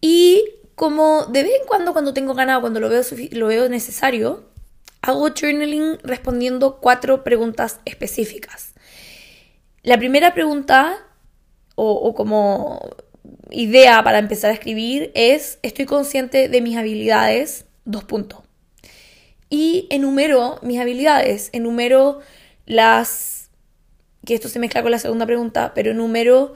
Y 0.00 0.44
como 0.74 1.26
de 1.26 1.42
vez 1.42 1.52
en 1.60 1.66
cuando, 1.66 1.92
cuando 1.92 2.12
tengo 2.12 2.34
ganas, 2.34 2.60
cuando 2.60 2.80
lo 2.80 2.88
veo, 2.88 3.02
lo 3.32 3.46
veo 3.46 3.68
necesario, 3.68 4.44
hago 5.00 5.28
journaling 5.30 5.98
respondiendo 6.02 6.78
cuatro 6.80 7.22
preguntas 7.22 7.80
específicas. 7.84 8.74
La 9.82 9.96
primera 9.98 10.34
pregunta, 10.34 10.98
o, 11.76 12.14
como 12.14 12.90
idea 13.50 14.02
para 14.02 14.18
empezar 14.18 14.50
a 14.50 14.54
escribir, 14.54 15.10
es, 15.14 15.58
¿estoy 15.62 15.86
consciente 15.86 16.48
de 16.48 16.60
mis 16.60 16.76
habilidades? 16.76 17.66
Dos 17.84 18.04
puntos. 18.04 18.40
Y 19.48 19.86
enumero 19.90 20.58
mis 20.62 20.80
habilidades, 20.80 21.50
enumero 21.52 22.20
las, 22.66 23.50
que 24.24 24.34
esto 24.34 24.48
se 24.48 24.58
mezcla 24.58 24.82
con 24.82 24.90
la 24.90 24.98
segunda 24.98 25.26
pregunta, 25.26 25.72
pero 25.74 25.92
enumero 25.92 26.54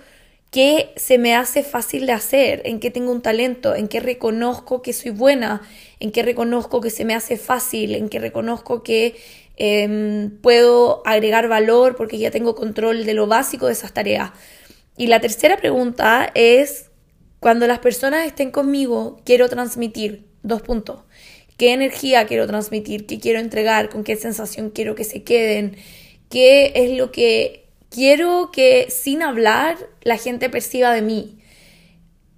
qué 0.51 0.93
se 0.97 1.19
me 1.19 1.35
hace 1.35 1.63
fácil 1.63 2.07
de 2.07 2.13
hacer, 2.13 2.63
en 2.65 2.81
qué 2.81 2.91
tengo 2.91 3.13
un 3.13 3.23
talento, 3.23 3.75
en 3.75 3.87
qué 3.87 4.01
reconozco 4.01 4.83
que 4.83 4.93
soy 4.93 5.13
buena, 5.13 5.63
en 6.01 6.11
qué 6.11 6.23
reconozco 6.23 6.81
que 6.81 6.91
se 6.91 7.05
me 7.05 7.15
hace 7.15 7.37
fácil, 7.37 7.95
en 7.95 8.09
qué 8.09 8.19
reconozco 8.19 8.83
que 8.83 9.17
em, 9.57 10.31
puedo 10.41 11.03
agregar 11.07 11.47
valor 11.49 11.95
porque 11.95 12.19
ya 12.19 12.33
tengo 12.33 12.57
control 12.57 13.05
de 13.05 13.15
lo 13.15 13.29
básico 13.29 13.67
de 13.67 13.73
esas 13.73 13.93
tareas. 13.93 14.33
Y 15.01 15.07
la 15.07 15.23
tercera 15.23 15.57
pregunta 15.57 16.31
es, 16.35 16.91
cuando 17.39 17.67
las 17.67 17.79
personas 17.79 18.27
estén 18.27 18.51
conmigo, 18.51 19.19
quiero 19.25 19.49
transmitir 19.49 20.27
dos 20.43 20.61
puntos. 20.61 21.05
¿Qué 21.57 21.73
energía 21.73 22.27
quiero 22.27 22.47
transmitir? 22.47 23.07
¿Qué 23.07 23.19
quiero 23.19 23.39
entregar? 23.39 23.89
¿Con 23.89 24.05
qué 24.05 24.17
sensación 24.17 24.69
quiero 24.69 24.95
que 24.95 25.05
se 25.05 25.23
queden? 25.23 25.79
¿Qué 26.29 26.73
es 26.75 26.99
lo 26.99 27.13
que 27.13 27.71
quiero 27.91 28.51
que 28.53 28.89
sin 28.91 29.23
hablar 29.23 29.77
la 30.03 30.17
gente 30.17 30.49
perciba 30.49 30.93
de 30.93 31.03
mí. 31.03 31.39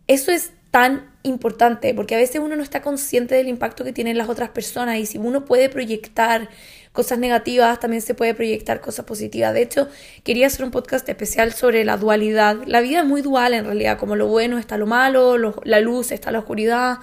Eso 0.08 0.32
es 0.32 0.52
tan 0.70 1.12
importante 1.22 1.94
porque 1.94 2.14
a 2.14 2.18
veces 2.18 2.40
uno 2.40 2.56
no 2.56 2.62
está 2.62 2.82
consciente 2.82 3.34
del 3.34 3.48
impacto 3.48 3.84
que 3.84 3.92
tienen 3.92 4.18
las 4.18 4.28
otras 4.28 4.50
personas 4.50 4.98
y 4.98 5.06
si 5.06 5.18
uno 5.18 5.44
puede 5.44 5.68
proyectar 5.68 6.48
cosas 6.92 7.18
negativas, 7.18 7.80
también 7.80 8.02
se 8.02 8.14
puede 8.14 8.34
proyectar 8.34 8.80
cosas 8.80 9.04
positivas. 9.04 9.54
De 9.54 9.62
hecho, 9.62 9.88
quería 10.24 10.46
hacer 10.46 10.64
un 10.64 10.70
podcast 10.70 11.08
especial 11.08 11.52
sobre 11.52 11.84
la 11.84 11.96
dualidad. 11.96 12.58
La 12.66 12.80
vida 12.80 13.00
es 13.00 13.06
muy 13.06 13.22
dual 13.22 13.54
en 13.54 13.64
realidad, 13.64 13.98
como 13.98 14.14
lo 14.16 14.26
bueno 14.26 14.58
está 14.58 14.76
lo 14.76 14.86
malo, 14.86 15.36
la 15.64 15.80
luz 15.80 16.12
está 16.12 16.30
la 16.30 16.40
oscuridad 16.40 16.98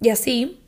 y 0.00 0.10
así. 0.10 0.60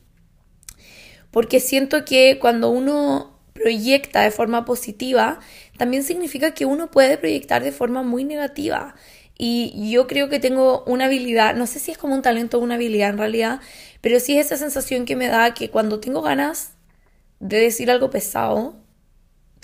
Porque 1.31 1.59
siento 1.59 2.05
que 2.05 2.37
cuando 2.39 2.69
uno 2.69 3.39
proyecta 3.53 4.21
de 4.21 4.31
forma 4.31 4.65
positiva, 4.65 5.39
también 5.77 6.03
significa 6.03 6.53
que 6.53 6.65
uno 6.65 6.91
puede 6.91 7.17
proyectar 7.17 7.63
de 7.63 7.71
forma 7.71 8.03
muy 8.03 8.23
negativa. 8.23 8.95
Y 9.41 9.89
yo 9.91 10.05
creo 10.05 10.27
que 10.27 10.39
tengo 10.39 10.83
una 10.85 11.05
habilidad, 11.05 11.55
no 11.55 11.65
sé 11.65 11.79
si 11.79 11.91
es 11.91 11.97
como 11.97 12.13
un 12.13 12.21
talento 12.21 12.57
o 12.57 12.61
una 12.61 12.75
habilidad 12.75 13.09
en 13.09 13.17
realidad, 13.17 13.61
pero 14.01 14.19
sí 14.19 14.37
es 14.37 14.47
esa 14.47 14.57
sensación 14.57 15.05
que 15.05 15.15
me 15.15 15.27
da 15.27 15.53
que 15.53 15.69
cuando 15.69 16.01
tengo 16.01 16.21
ganas 16.21 16.73
de 17.39 17.57
decir 17.59 17.89
algo 17.89 18.09
pesado, 18.09 18.75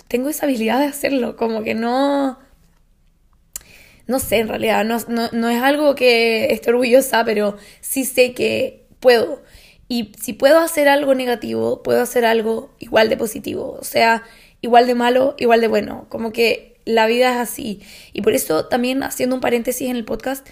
tengo 0.08 0.28
esa 0.28 0.46
habilidad 0.46 0.80
de 0.80 0.86
hacerlo, 0.86 1.36
como 1.36 1.62
que 1.62 1.74
no... 1.74 2.38
No 4.06 4.20
sé, 4.20 4.38
en 4.38 4.46
realidad, 4.46 4.84
no, 4.84 5.48
es 5.50 5.62
algo 5.62 5.96
que 5.96 6.52
esté 6.52 6.70
orgullosa, 6.70 7.24
pero 7.24 7.56
sí 7.80 8.04
sé 8.04 8.34
que 8.34 8.86
puedo. 9.00 9.42
Y 9.88 10.12
si 10.20 10.32
puedo 10.32 10.60
hacer 10.60 10.88
algo 10.88 11.16
negativo, 11.16 11.82
puedo 11.82 12.00
hacer 12.00 12.24
algo 12.24 12.72
igual 12.78 13.08
de 13.08 13.16
positivo. 13.16 13.76
O 13.80 13.82
sea, 13.82 14.22
igual 14.60 14.86
de 14.86 14.94
malo, 14.94 15.34
igual 15.38 15.60
de 15.60 15.66
bueno. 15.66 16.06
Como 16.08 16.32
que 16.32 16.76
la 16.84 17.06
vida 17.06 17.32
es 17.32 17.36
así. 17.38 17.82
Y 18.12 18.22
por 18.22 18.32
eso 18.32 18.66
también 18.66 19.02
haciendo 19.02 19.34
un 19.34 19.40
paréntesis 19.40 19.90
en 19.90 19.96
el 19.96 20.04
podcast, 20.04 20.46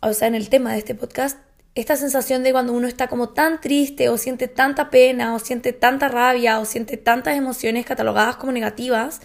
o 0.00 0.12
sea, 0.12 0.28
en 0.28 0.34
el 0.34 0.50
tema 0.50 0.72
de 0.72 0.78
este 0.78 0.94
podcast, 0.94 1.38
esta 1.76 1.94
sensación 1.94 2.42
de 2.42 2.52
cuando 2.52 2.72
uno 2.72 2.88
está 2.88 3.06
como 3.06 3.28
tan 3.28 3.60
triste 3.60 4.08
o 4.08 4.16
siente 4.16 4.48
tanta 4.48 4.88
pena 4.88 5.34
o 5.34 5.38
siente 5.38 5.74
tanta 5.74 6.08
rabia 6.08 6.58
o 6.58 6.64
siente 6.64 6.96
tantas 6.96 7.36
emociones 7.36 7.84
catalogadas 7.84 8.36
como 8.36 8.50
negativas, 8.50 9.20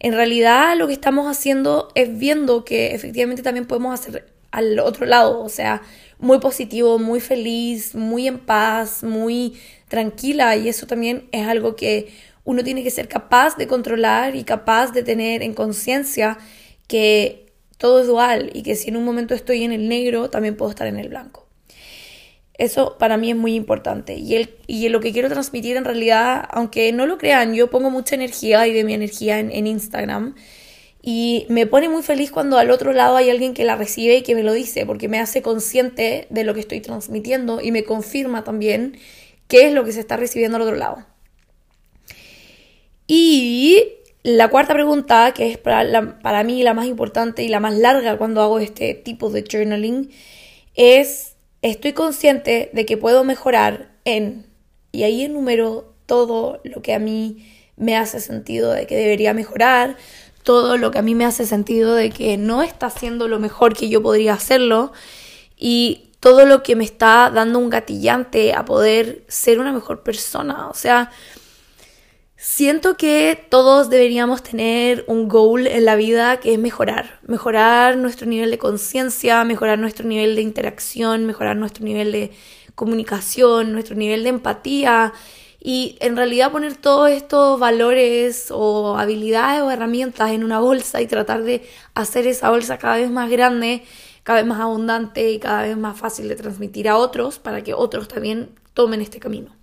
en 0.00 0.12
realidad 0.12 0.76
lo 0.76 0.88
que 0.88 0.94
estamos 0.94 1.30
haciendo 1.30 1.88
es 1.94 2.18
viendo 2.18 2.64
que 2.64 2.92
efectivamente 2.92 3.44
también 3.44 3.66
podemos 3.66 3.94
hacer 3.94 4.26
al 4.50 4.80
otro 4.80 5.06
lado, 5.06 5.40
o 5.40 5.48
sea, 5.48 5.80
muy 6.18 6.40
positivo, 6.40 6.98
muy 6.98 7.20
feliz, 7.20 7.94
muy 7.94 8.26
en 8.26 8.40
paz, 8.40 9.04
muy 9.04 9.54
tranquila 9.86 10.56
y 10.56 10.68
eso 10.68 10.88
también 10.88 11.28
es 11.30 11.46
algo 11.46 11.76
que 11.76 12.12
uno 12.42 12.64
tiene 12.64 12.82
que 12.82 12.90
ser 12.90 13.06
capaz 13.06 13.56
de 13.56 13.68
controlar 13.68 14.34
y 14.34 14.42
capaz 14.42 14.90
de 14.90 15.04
tener 15.04 15.40
en 15.40 15.54
conciencia 15.54 16.36
que 16.88 17.46
todo 17.78 18.00
es 18.00 18.08
dual 18.08 18.50
y 18.54 18.64
que 18.64 18.74
si 18.74 18.88
en 18.88 18.96
un 18.96 19.04
momento 19.04 19.34
estoy 19.34 19.62
en 19.62 19.70
el 19.70 19.88
negro, 19.88 20.30
también 20.30 20.56
puedo 20.56 20.70
estar 20.70 20.88
en 20.88 20.98
el 20.98 21.10
blanco. 21.10 21.45
Eso 22.58 22.96
para 22.98 23.16
mí 23.16 23.30
es 23.30 23.36
muy 23.36 23.54
importante. 23.54 24.14
Y, 24.14 24.34
el, 24.34 24.54
y 24.66 24.88
lo 24.88 25.00
que 25.00 25.12
quiero 25.12 25.28
transmitir 25.28 25.76
en 25.76 25.84
realidad, 25.84 26.48
aunque 26.50 26.92
no 26.92 27.06
lo 27.06 27.18
crean, 27.18 27.54
yo 27.54 27.70
pongo 27.70 27.90
mucha 27.90 28.14
energía 28.14 28.66
y 28.66 28.72
de 28.72 28.84
mi 28.84 28.94
energía 28.94 29.38
en, 29.38 29.50
en 29.52 29.66
Instagram. 29.66 30.34
Y 31.02 31.46
me 31.48 31.66
pone 31.66 31.88
muy 31.88 32.02
feliz 32.02 32.30
cuando 32.30 32.58
al 32.58 32.70
otro 32.70 32.92
lado 32.92 33.16
hay 33.16 33.30
alguien 33.30 33.54
que 33.54 33.64
la 33.64 33.76
recibe 33.76 34.16
y 34.16 34.22
que 34.22 34.34
me 34.34 34.42
lo 34.42 34.52
dice, 34.52 34.86
porque 34.86 35.08
me 35.08 35.20
hace 35.20 35.40
consciente 35.40 36.26
de 36.30 36.44
lo 36.44 36.54
que 36.54 36.60
estoy 36.60 36.80
transmitiendo 36.80 37.60
y 37.60 37.70
me 37.70 37.84
confirma 37.84 38.42
también 38.42 38.98
qué 39.46 39.66
es 39.66 39.72
lo 39.72 39.84
que 39.84 39.92
se 39.92 40.00
está 40.00 40.16
recibiendo 40.16 40.56
al 40.56 40.62
otro 40.62 40.74
lado. 40.74 41.06
Y 43.06 43.84
la 44.22 44.48
cuarta 44.48 44.74
pregunta, 44.74 45.32
que 45.32 45.52
es 45.52 45.58
para, 45.58 46.18
para, 46.18 46.42
mí 46.42 46.62
la 46.64 46.74
más 46.74 46.86
importante 46.86 47.44
y 47.44 47.48
la 47.48 47.60
más 47.60 47.74
larga 47.74 48.18
cuando 48.18 48.42
hago 48.42 48.58
este 48.58 48.94
tipo 48.94 49.30
de 49.30 49.44
journaling, 49.48 50.10
es, 50.74 51.35
estoy 51.70 51.92
consciente 51.92 52.70
de 52.72 52.86
que 52.86 52.96
puedo 52.96 53.24
mejorar 53.24 53.90
en, 54.04 54.46
y 54.92 55.02
ahí 55.02 55.24
enumero 55.24 55.94
todo 56.06 56.60
lo 56.64 56.82
que 56.82 56.94
a 56.94 56.98
mí 56.98 57.52
me 57.76 57.96
hace 57.96 58.20
sentido 58.20 58.72
de 58.72 58.86
que 58.86 58.96
debería 58.96 59.34
mejorar, 59.34 59.96
todo 60.42 60.76
lo 60.76 60.90
que 60.90 60.98
a 60.98 61.02
mí 61.02 61.14
me 61.14 61.24
hace 61.24 61.44
sentido 61.44 61.94
de 61.94 62.10
que 62.10 62.36
no 62.36 62.62
está 62.62 62.86
haciendo 62.86 63.26
lo 63.26 63.40
mejor 63.40 63.74
que 63.74 63.88
yo 63.88 64.02
podría 64.02 64.34
hacerlo 64.34 64.92
y 65.56 66.12
todo 66.20 66.44
lo 66.44 66.62
que 66.62 66.76
me 66.76 66.84
está 66.84 67.30
dando 67.34 67.58
un 67.58 67.70
gatillante 67.70 68.54
a 68.54 68.64
poder 68.64 69.24
ser 69.28 69.58
una 69.58 69.72
mejor 69.72 70.02
persona. 70.02 70.68
O 70.68 70.74
sea, 70.74 71.10
Siento 72.38 72.98
que 72.98 73.46
todos 73.48 73.88
deberíamos 73.88 74.42
tener 74.42 75.06
un 75.08 75.26
goal 75.26 75.66
en 75.66 75.86
la 75.86 75.96
vida 75.96 76.38
que 76.38 76.52
es 76.52 76.58
mejorar, 76.58 77.18
mejorar 77.26 77.96
nuestro 77.96 78.26
nivel 78.26 78.50
de 78.50 78.58
conciencia, 78.58 79.42
mejorar 79.44 79.78
nuestro 79.78 80.06
nivel 80.06 80.36
de 80.36 80.42
interacción, 80.42 81.24
mejorar 81.24 81.56
nuestro 81.56 81.82
nivel 81.86 82.12
de 82.12 82.32
comunicación, 82.74 83.72
nuestro 83.72 83.96
nivel 83.96 84.22
de 84.22 84.28
empatía 84.28 85.14
y 85.58 85.96
en 86.00 86.14
realidad 86.14 86.52
poner 86.52 86.76
todos 86.76 87.10
estos 87.10 87.58
valores 87.58 88.48
o 88.50 88.98
habilidades 88.98 89.62
o 89.62 89.70
herramientas 89.70 90.30
en 90.32 90.44
una 90.44 90.60
bolsa 90.60 91.00
y 91.00 91.06
tratar 91.06 91.42
de 91.42 91.66
hacer 91.94 92.26
esa 92.26 92.50
bolsa 92.50 92.76
cada 92.76 92.96
vez 92.96 93.10
más 93.10 93.30
grande, 93.30 93.82
cada 94.24 94.40
vez 94.40 94.46
más 94.46 94.60
abundante 94.60 95.30
y 95.30 95.38
cada 95.38 95.62
vez 95.62 95.78
más 95.78 95.98
fácil 95.98 96.28
de 96.28 96.36
transmitir 96.36 96.86
a 96.86 96.98
otros 96.98 97.38
para 97.38 97.62
que 97.62 97.72
otros 97.72 98.08
también 98.08 98.50
tomen 98.74 99.00
este 99.00 99.20
camino 99.20 99.55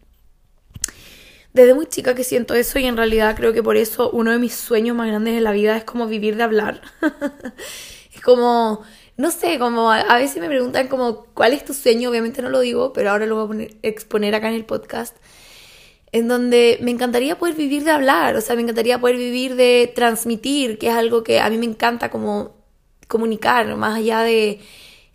desde 1.54 1.74
muy 1.76 1.86
chica 1.86 2.16
que 2.16 2.24
siento 2.24 2.56
eso 2.56 2.80
y 2.80 2.86
en 2.86 2.98
realidad 2.98 3.36
creo 3.36 3.54
que 3.54 3.64
por 3.64 3.78
eso 3.78 4.10
uno 4.12 4.32
de 4.32 4.40
mis 4.40 4.56
sueños 4.56 4.96
más 4.96 5.08
grandes 5.08 5.38
en 5.38 5.44
la 5.44 5.52
vida 5.52 5.78
es 5.78 5.84
como 5.84 6.08
vivir 6.08 6.36
de 6.36 6.44
hablar. 6.44 6.82
es 8.14 8.22
como, 8.22 8.82
no 9.18 9.32
sé, 9.32 9.60
como 9.60 9.92
a, 9.92 10.18
veces 10.18 10.42
me 10.42 10.48
preguntan 10.48 10.88
como 10.88 11.26
cuál 11.34 11.54
es 11.54 11.64
tu 11.64 11.74
sueño, 11.74 12.10
obviamente 12.10 12.42
no 12.42 12.50
lo 12.50 12.60
digo, 12.60 12.92
pero 12.94 13.12
ahora 13.12 13.28
lo 13.28 13.48
voy 13.48 13.64
a 13.84 13.88
exponer 13.88 14.34
acá 14.34 14.50
en 14.50 14.56
el 14.56 14.66
podcast, 14.66 15.16
en 16.12 16.28
donde 16.28 16.80
me 16.82 16.92
encantaría 16.92 17.38
poder 17.38 17.56
vivir 17.56 17.84
de 17.84 17.92
hablar, 17.92 18.36
o 18.36 18.42
sea, 18.42 18.56
me 18.56 18.64
encantaría 18.64 19.00
poder 19.00 19.18
vivir 19.18 19.56
de 19.56 19.92
transmitir, 19.96 20.80
que 20.80 20.90
es 20.90 20.96
algo 20.96 21.24
que 21.24 21.40
a 21.40 21.50
mí 21.50 21.58
me 21.58 21.66
encanta 21.66 22.10
como 22.10 22.56
comunicar, 23.08 23.76
más 23.78 23.98
allá 23.98 24.22
de 24.22 24.60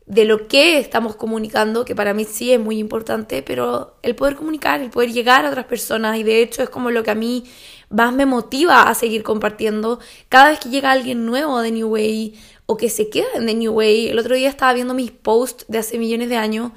de 0.08 0.24
lo 0.24 0.48
que 0.48 0.78
estamos 0.78 1.16
comunicando, 1.16 1.84
que 1.84 1.94
para 1.94 2.14
mí 2.14 2.24
sí 2.24 2.50
es 2.50 2.58
muy 2.58 2.78
importante, 2.78 3.42
pero 3.42 3.98
el 4.02 4.16
poder 4.16 4.36
comunicar, 4.36 4.80
el 4.80 4.88
poder 4.88 5.12
llegar 5.12 5.44
a 5.44 5.50
otras 5.50 5.66
personas, 5.66 6.18
y 6.18 6.22
de 6.22 6.40
hecho 6.40 6.62
es 6.62 6.70
como 6.70 6.90
lo 6.90 7.02
que 7.02 7.10
a 7.10 7.14
mí 7.14 7.44
más 7.90 8.14
me 8.14 8.24
motiva 8.24 8.88
a 8.88 8.94
seguir 8.94 9.22
compartiendo. 9.22 10.00
Cada 10.30 10.48
vez 10.48 10.60
que 10.60 10.70
llega 10.70 10.92
alguien 10.92 11.26
nuevo 11.26 11.60
de 11.60 11.72
New 11.72 11.88
Way 11.88 12.38
o 12.64 12.78
que 12.78 12.88
se 12.88 13.10
queda 13.10 13.26
en 13.34 13.46
The 13.46 13.54
New 13.54 13.72
Way, 13.74 14.08
el 14.08 14.18
otro 14.18 14.34
día 14.34 14.48
estaba 14.48 14.72
viendo 14.72 14.94
mis 14.94 15.10
posts 15.10 15.66
de 15.68 15.76
hace 15.76 15.98
millones 15.98 16.30
de 16.30 16.36
años, 16.36 16.72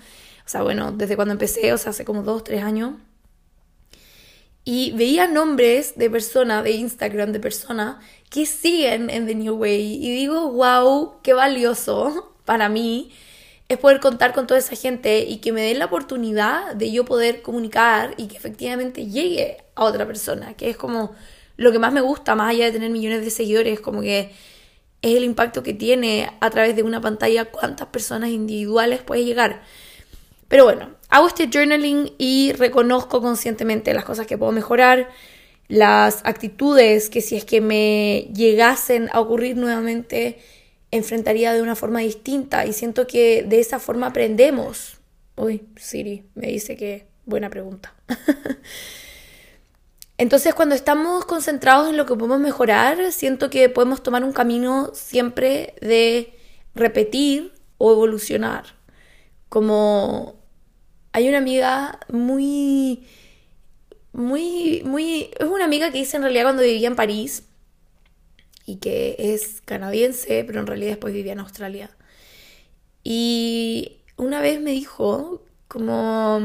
o 0.45 0.50
sea, 0.50 0.61
bueno, 0.63 0.91
desde 0.91 1.15
cuando 1.15 1.31
empecé, 1.31 1.71
o 1.71 1.77
sea, 1.77 1.91
hace 1.91 2.03
como 2.03 2.23
dos, 2.23 2.43
tres 2.43 2.63
años, 2.63 2.95
y 4.65 4.91
veía 4.91 5.25
nombres 5.27 5.97
de 5.97 6.09
personas, 6.09 6.65
de 6.65 6.71
Instagram, 6.71 7.31
de 7.31 7.39
personas 7.39 8.03
que 8.29 8.45
siguen 8.45 9.09
en 9.09 9.25
The 9.25 9.35
New 9.35 9.55
Way, 9.55 10.05
y 10.05 10.15
digo, 10.15 10.51
wow, 10.51 11.21
qué 11.23 11.33
valioso 11.33 12.30
para 12.45 12.69
mí 12.69 13.12
es 13.69 13.77
poder 13.77 14.00
contar 14.00 14.33
con 14.33 14.48
toda 14.48 14.60
esa 14.60 14.75
gente 14.75 15.19
y 15.19 15.38
que 15.38 15.53
me 15.53 15.62
den 15.62 15.79
la 15.79 15.86
oportunidad 15.86 16.75
de 16.75 16.91
yo 16.91 17.05
poder 17.05 17.41
comunicar 17.41 18.13
y 18.17 18.27
que 18.27 18.36
efectivamente 18.36 19.07
llegue 19.07 19.63
a 19.75 19.86
otra 19.86 20.05
persona, 20.05 20.55
que 20.55 20.69
es 20.69 20.77
como 20.77 21.15
lo 21.55 21.71
que 21.71 21.79
más 21.79 21.93
me 21.93 22.01
gusta, 22.01 22.36
más 22.36 22.50
allá 22.50 22.65
de 22.65 22.71
tener 22.71 22.89
millones 22.89 23.24
de 23.24 23.29
seguidores, 23.29 23.79
como 23.79 24.01
que 24.01 24.31
es 25.01 25.15
el 25.15 25.24
impacto 25.24 25.63
que 25.63 25.74
tiene 25.74 26.31
a 26.41 26.50
través 26.50 26.75
de 26.75 26.83
una 26.83 27.01
pantalla 27.01 27.45
cuántas 27.45 27.88
personas 27.88 28.29
individuales 28.29 29.01
puede 29.01 29.24
llegar. 29.24 29.62
Pero 30.48 30.65
bueno, 30.65 30.89
hago 31.10 31.27
este 31.27 31.50
journaling 31.51 32.12
y 32.17 32.51
reconozco 32.53 33.21
conscientemente 33.21 33.93
las 33.93 34.03
cosas 34.03 34.27
que 34.27 34.38
puedo 34.38 34.51
mejorar, 34.51 35.10
las 35.69 36.21
actitudes 36.25 37.10
que 37.10 37.21
si 37.21 37.38
es 37.38 37.45
que 37.45 37.62
me 37.62 38.27
llegasen 38.36 39.10
a 39.13 39.21
ocurrir 39.21 39.55
nuevamente, 39.55 40.39
enfrentaría 40.91 41.53
de 41.53 41.62
una 41.62 41.75
forma 41.75 42.00
distinta 42.00 42.65
y 42.65 42.74
siento 42.74 43.07
que 43.07 43.43
de 43.43 43.60
esa 43.60 43.79
forma 43.79 44.07
aprendemos. 44.07 45.00
Uy, 45.36 45.65
Siri 45.77 46.25
me 46.36 46.48
dice 46.48 46.75
que 46.75 47.07
buena 47.25 47.50
pregunta. 47.50 47.95
Entonces, 50.17 50.53
cuando 50.53 50.75
estamos 50.75 51.25
concentrados 51.25 51.89
en 51.89 51.98
lo 51.98 52.05
que 52.05 52.15
podemos 52.15 52.39
mejorar, 52.39 53.12
siento 53.12 53.50
que 53.50 53.69
podemos 53.69 54.03
tomar 54.03 54.24
un 54.24 54.33
camino 54.33 54.91
siempre 54.93 55.74
de 55.81 56.38
repetir 56.75 57.53
o 57.79 57.91
evolucionar. 57.91 58.65
Como 59.50 60.36
hay 61.13 61.27
una 61.27 61.39
amiga 61.39 62.00
muy, 62.10 63.07
muy, 64.13 64.83
muy, 64.86 65.31
es 65.39 65.48
una 65.48 65.65
amiga 65.65 65.91
que 65.91 65.98
hice 65.98 66.17
en 66.17 66.24
realidad 66.24 66.43
cuando 66.43 66.62
vivía 66.62 66.88
en 66.88 66.95
París 66.95 67.43
que 68.78 69.16
es 69.18 69.62
canadiense, 69.66 70.44
pero 70.46 70.60
en 70.60 70.68
realidad 70.68 70.92
después 70.92 71.13
vivía 71.13 71.34
en 71.34 71.40
Australia. 71.40 71.90
Y 73.04 73.98
una 74.18 74.42
vez 74.42 74.62
me 74.62 74.72
dijo 74.72 75.44
como, 75.68 76.40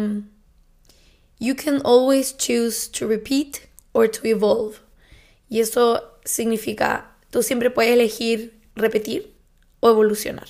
you 1.38 1.54
can 1.56 1.80
always 1.84 2.36
choose 2.36 2.90
to 2.90 3.06
repeat 3.06 3.58
or 3.92 4.08
to 4.08 4.20
evolve. 4.24 4.78
Y 5.48 5.60
eso 5.60 6.02
significa, 6.24 7.16
tú 7.30 7.42
siempre 7.42 7.70
puedes 7.70 7.92
elegir 7.92 8.58
repetir 8.74 9.34
o 9.80 9.90
evolucionar. 9.90 10.48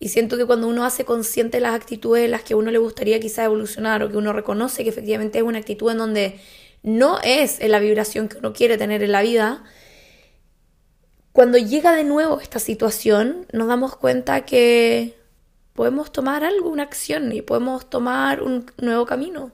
Y 0.00 0.08
siento 0.08 0.36
que 0.36 0.46
cuando 0.46 0.68
uno 0.68 0.84
hace 0.84 1.04
consciente 1.04 1.60
las 1.60 1.74
actitudes 1.74 2.24
en 2.24 2.30
las 2.30 2.42
que 2.42 2.54
uno 2.54 2.70
le 2.70 2.78
gustaría 2.78 3.18
quizá 3.18 3.44
evolucionar 3.44 4.02
o 4.02 4.10
que 4.10 4.16
uno 4.16 4.32
reconoce 4.32 4.84
que 4.84 4.90
efectivamente 4.90 5.38
es 5.38 5.44
una 5.44 5.58
actitud 5.58 5.90
en 5.90 5.98
donde 5.98 6.40
no 6.82 7.18
es 7.22 7.60
en 7.60 7.72
la 7.72 7.80
vibración 7.80 8.28
que 8.28 8.38
uno 8.38 8.52
quiere 8.52 8.78
tener 8.78 9.02
en 9.02 9.12
la 9.12 9.22
vida, 9.22 9.64
cuando 11.38 11.56
llega 11.56 11.94
de 11.94 12.02
nuevo 12.02 12.40
esta 12.40 12.58
situación 12.58 13.46
nos 13.52 13.68
damos 13.68 13.94
cuenta 13.94 14.44
que 14.44 15.14
podemos 15.72 16.10
tomar 16.10 16.42
algo, 16.42 16.68
una 16.68 16.82
acción 16.82 17.30
y 17.32 17.42
podemos 17.42 17.88
tomar 17.88 18.42
un 18.42 18.68
nuevo 18.76 19.06
camino. 19.06 19.52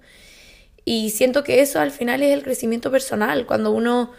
Y 0.87 1.11
siento 1.11 1.45
que 1.45 1.61
eso 1.61 1.81
al 1.81 1.91
final 1.91 2.23
es 2.23 2.33
el 2.33 2.43
crecimiento 2.43 2.91
personal, 2.91 3.45
cuando 3.45 3.71
uno 3.71 4.13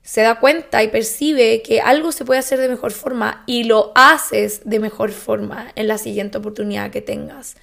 se 0.00 0.22
da 0.22 0.40
cuenta 0.40 0.82
y 0.82 0.88
percibe 0.88 1.60
que 1.60 1.82
algo 1.82 2.10
se 2.10 2.24
puede 2.24 2.40
hacer 2.40 2.58
de 2.58 2.70
mejor 2.70 2.92
forma 2.92 3.44
y 3.46 3.64
lo 3.64 3.92
haces 3.94 4.62
de 4.64 4.80
mejor 4.80 5.12
forma 5.12 5.72
en 5.74 5.88
la 5.88 5.98
siguiente 5.98 6.38
oportunidad 6.38 6.90
que 6.90 7.02
tengas. 7.02 7.58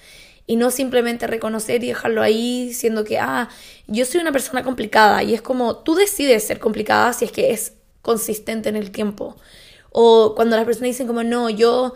Y 0.46 0.54
no 0.54 0.70
simplemente 0.70 1.26
reconocer 1.26 1.82
y 1.82 1.88
dejarlo 1.88 2.22
ahí 2.22 2.72
siendo 2.74 3.02
que, 3.02 3.18
ah, 3.18 3.48
yo 3.88 4.04
soy 4.04 4.20
una 4.20 4.30
persona 4.30 4.62
complicada 4.62 5.24
y 5.24 5.34
es 5.34 5.42
como 5.42 5.78
tú 5.78 5.96
decides 5.96 6.46
ser 6.46 6.60
complicada 6.60 7.12
si 7.12 7.24
es 7.24 7.32
que 7.32 7.50
es 7.50 7.72
consistente 8.02 8.68
en 8.68 8.76
el 8.76 8.90
tiempo. 8.90 9.36
O 9.90 10.34
cuando 10.36 10.56
las 10.56 10.64
personas 10.64 10.88
dicen 10.88 11.06
como, 11.06 11.22
no, 11.22 11.50
yo, 11.50 11.94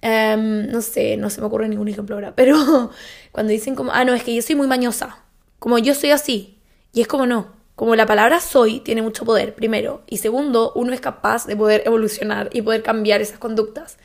em, 0.00 0.70
no 0.70 0.82
sé, 0.82 1.16
no 1.16 1.30
se 1.30 1.40
me 1.40 1.46
ocurre 1.46 1.68
ningún 1.68 1.88
ejemplo 1.88 2.16
ahora, 2.16 2.34
pero 2.36 2.90
cuando 3.32 3.52
dicen 3.52 3.74
como, 3.74 3.92
ah, 3.92 4.04
no, 4.04 4.14
es 4.14 4.22
que 4.22 4.34
yo 4.34 4.42
soy 4.42 4.56
muy 4.56 4.66
mañosa 4.66 5.24
como 5.58 5.78
yo 5.78 5.94
soy 5.94 6.10
así. 6.10 6.58
Y 6.92 7.00
es 7.00 7.08
como 7.08 7.26
no. 7.26 7.56
Como 7.74 7.94
la 7.94 8.06
palabra 8.06 8.40
soy 8.40 8.80
tiene 8.80 9.02
mucho 9.02 9.24
poder, 9.24 9.54
primero. 9.54 10.02
Y 10.06 10.18
segundo, 10.18 10.72
uno 10.74 10.92
es 10.92 11.00
capaz 11.00 11.46
de 11.46 11.56
poder 11.56 11.82
evolucionar 11.86 12.50
y 12.52 12.62
poder 12.62 12.82
cambiar 12.82 13.20
esas 13.20 13.38
conductas. 13.38 13.98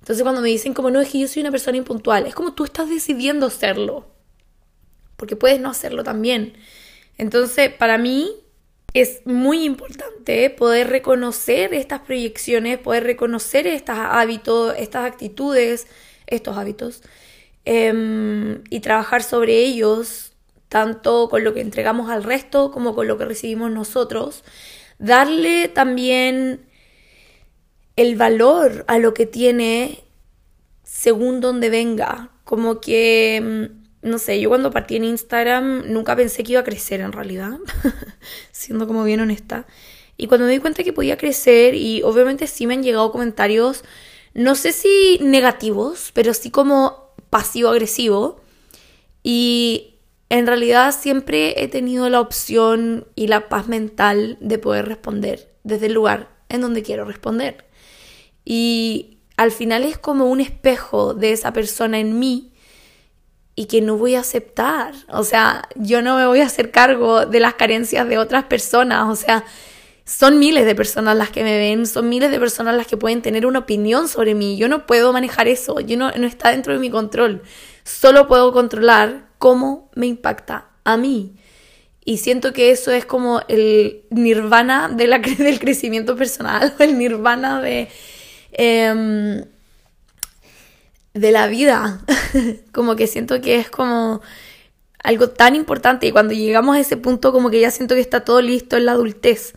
Entonces 0.00 0.22
cuando 0.22 0.40
me 0.40 0.48
dicen 0.48 0.74
como 0.74 0.90
no, 0.90 1.00
es 1.00 1.10
que 1.10 1.18
yo 1.18 1.28
soy 1.28 1.42
una 1.42 1.50
persona 1.50 1.76
impuntual, 1.76 2.26
es 2.26 2.34
como 2.34 2.54
tú 2.54 2.64
estás 2.64 2.88
decidiendo 2.88 3.50
serlo. 3.50 4.06
Porque 5.16 5.36
puedes 5.36 5.60
no 5.60 5.70
hacerlo 5.70 6.02
también. 6.04 6.54
Entonces, 7.18 7.72
para 7.72 7.98
mí 7.98 8.32
es 8.94 9.22
muy 9.24 9.64
importante 9.64 10.50
poder 10.50 10.88
reconocer 10.88 11.72
estas 11.74 12.00
proyecciones, 12.00 12.78
poder 12.78 13.04
reconocer 13.04 13.66
estos 13.66 13.96
hábitos, 13.98 14.74
estas 14.78 15.06
actitudes, 15.06 15.86
estos 16.26 16.56
hábitos, 16.58 17.02
em, 17.64 18.62
y 18.70 18.80
trabajar 18.80 19.22
sobre 19.22 19.58
ellos 19.58 20.32
tanto 20.68 21.28
con 21.28 21.44
lo 21.44 21.54
que 21.54 21.60
entregamos 21.60 22.10
al 22.10 22.24
resto 22.24 22.70
como 22.70 22.94
con 22.94 23.06
lo 23.06 23.18
que 23.18 23.26
recibimos 23.26 23.70
nosotros. 23.70 24.44
Darle 24.98 25.68
también 25.68 26.66
el 27.96 28.16
valor 28.16 28.84
a 28.88 28.98
lo 28.98 29.14
que 29.14 29.26
tiene 29.26 30.02
según 30.82 31.40
donde 31.40 31.70
venga. 31.70 32.30
Como 32.44 32.80
que, 32.80 33.40
mm, 33.42 33.81
no 34.02 34.18
sé, 34.18 34.40
yo 34.40 34.48
cuando 34.48 34.70
partí 34.70 34.96
en 34.96 35.04
Instagram 35.04 35.92
nunca 35.92 36.16
pensé 36.16 36.42
que 36.42 36.52
iba 36.52 36.60
a 36.60 36.64
crecer 36.64 37.00
en 37.00 37.12
realidad, 37.12 37.58
siendo 38.52 38.86
como 38.86 39.04
bien 39.04 39.20
honesta. 39.20 39.66
Y 40.16 40.26
cuando 40.26 40.46
me 40.46 40.52
di 40.52 40.58
cuenta 40.58 40.82
que 40.84 40.92
podía 40.92 41.16
crecer, 41.16 41.74
y 41.74 42.02
obviamente 42.02 42.46
sí 42.46 42.66
me 42.66 42.74
han 42.74 42.82
llegado 42.82 43.12
comentarios, 43.12 43.84
no 44.34 44.54
sé 44.54 44.72
si 44.72 45.18
negativos, 45.22 46.10
pero 46.14 46.34
sí 46.34 46.50
como 46.50 47.12
pasivo-agresivo. 47.30 48.40
Y 49.22 49.94
en 50.28 50.46
realidad 50.46 50.94
siempre 50.98 51.62
he 51.62 51.68
tenido 51.68 52.08
la 52.10 52.20
opción 52.20 53.06
y 53.14 53.28
la 53.28 53.48
paz 53.48 53.68
mental 53.68 54.36
de 54.40 54.58
poder 54.58 54.86
responder 54.86 55.52
desde 55.62 55.86
el 55.86 55.92
lugar 55.92 56.30
en 56.48 56.60
donde 56.60 56.82
quiero 56.82 57.04
responder. 57.04 57.66
Y 58.44 59.18
al 59.36 59.52
final 59.52 59.84
es 59.84 59.98
como 59.98 60.26
un 60.26 60.40
espejo 60.40 61.14
de 61.14 61.32
esa 61.32 61.52
persona 61.52 61.98
en 61.98 62.18
mí 62.18 62.51
y 63.54 63.66
que 63.66 63.80
no 63.80 63.96
voy 63.96 64.14
a 64.14 64.20
aceptar. 64.20 64.94
O 65.08 65.24
sea, 65.24 65.68
yo 65.76 66.02
no 66.02 66.16
me 66.16 66.26
voy 66.26 66.40
a 66.40 66.46
hacer 66.46 66.70
cargo 66.70 67.26
de 67.26 67.40
las 67.40 67.54
carencias 67.54 68.08
de 68.08 68.18
otras 68.18 68.44
personas. 68.44 69.08
O 69.08 69.16
sea, 69.16 69.44
son 70.04 70.38
miles 70.38 70.64
de 70.64 70.74
personas 70.74 71.16
las 71.16 71.30
que 71.30 71.42
me 71.42 71.58
ven, 71.58 71.86
son 71.86 72.08
miles 72.08 72.30
de 72.30 72.40
personas 72.40 72.76
las 72.76 72.86
que 72.86 72.96
pueden 72.96 73.22
tener 73.22 73.46
una 73.46 73.60
opinión 73.60 74.08
sobre 74.08 74.34
mí. 74.34 74.56
Yo 74.56 74.68
no 74.68 74.86
puedo 74.86 75.12
manejar 75.12 75.48
eso, 75.48 75.80
yo 75.80 75.96
no, 75.96 76.10
no 76.12 76.26
está 76.26 76.50
dentro 76.50 76.72
de 76.72 76.78
mi 76.78 76.90
control. 76.90 77.42
Solo 77.84 78.26
puedo 78.28 78.52
controlar 78.52 79.28
cómo 79.38 79.90
me 79.94 80.06
impacta 80.06 80.68
a 80.84 80.96
mí. 80.96 81.36
Y 82.04 82.18
siento 82.18 82.52
que 82.52 82.72
eso 82.72 82.90
es 82.90 83.04
como 83.04 83.42
el 83.48 84.02
nirvana 84.10 84.88
de 84.88 85.06
la, 85.06 85.18
del 85.18 85.60
crecimiento 85.60 86.16
personal, 86.16 86.74
el 86.78 86.98
nirvana 86.98 87.60
de, 87.60 87.88
em, 88.52 89.44
de 91.14 91.30
la 91.30 91.46
vida. 91.46 92.00
como 92.72 92.96
que 92.96 93.06
siento 93.06 93.40
que 93.40 93.56
es 93.56 93.70
como 93.70 94.20
algo 95.02 95.30
tan 95.30 95.56
importante 95.56 96.06
y 96.06 96.12
cuando 96.12 96.34
llegamos 96.34 96.76
a 96.76 96.80
ese 96.80 96.96
punto 96.96 97.32
como 97.32 97.50
que 97.50 97.60
ya 97.60 97.70
siento 97.70 97.94
que 97.94 98.00
está 98.00 98.24
todo 98.24 98.40
listo 98.40 98.76
en 98.76 98.86
la 98.86 98.92
adultez. 98.92 99.54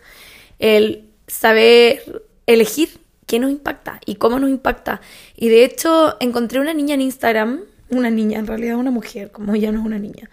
El 0.59 1.09
saber 1.27 2.23
elegir 2.45 2.99
qué 3.27 3.39
nos 3.39 3.51
impacta 3.51 3.99
y 4.05 4.15
cómo 4.15 4.39
nos 4.39 4.49
impacta. 4.49 5.01
Y 5.35 5.49
de 5.49 5.65
hecho 5.65 6.15
encontré 6.19 6.59
una 6.59 6.73
niña 6.73 6.95
en 6.95 7.01
Instagram 7.01 7.61
una 7.89 8.09
niña, 8.09 8.39
en 8.39 8.47
realidad 8.47 8.77
una 8.77 8.91
mujer, 8.91 9.31
como 9.31 9.55
ya 9.55 9.71
no 9.71 9.79
es 9.79 9.85
una 9.85 9.99
niña. 9.99 10.29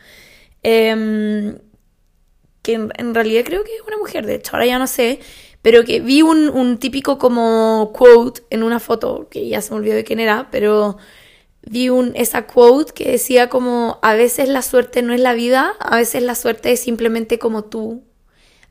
Em, 0.62 1.58
que 2.62 2.74
en, 2.74 3.14
realidad 3.14 3.44
creo 3.44 3.64
que 3.64 3.74
es 3.74 3.82
una 3.86 3.98
mujer, 3.98 4.26
de 4.26 4.36
hecho, 4.36 4.52
ahora 4.54 4.66
ya 4.66 4.78
no 4.78 4.86
sé, 4.86 5.20
pero 5.62 5.84
que 5.84 6.00
vi 6.00 6.22
un, 6.22 6.48
un, 6.48 6.78
típico 6.78 7.18
como 7.18 7.92
quote 7.92 8.42
en 8.50 8.62
una 8.62 8.80
foto, 8.80 9.28
que 9.30 9.48
ya 9.48 9.60
se 9.60 9.72
me 9.72 9.78
olvidó 9.78 9.96
de 9.96 10.04
quién 10.04 10.20
era, 10.20 10.48
pero 10.50 10.96
vi 11.62 11.88
un, 11.88 12.12
esa 12.16 12.46
quote 12.46 12.92
que 12.92 13.10
decía 13.10 13.48
como, 13.48 13.98
a 14.02 14.14
veces 14.14 14.48
la 14.48 14.62
suerte 14.62 15.02
no 15.02 15.12
es 15.14 15.20
la 15.20 15.34
vida, 15.34 15.74
a 15.80 15.96
veces 15.96 16.22
la 16.22 16.34
suerte 16.34 16.72
es 16.72 16.80
simplemente 16.80 17.38
como 17.38 17.64
tú 17.64 18.02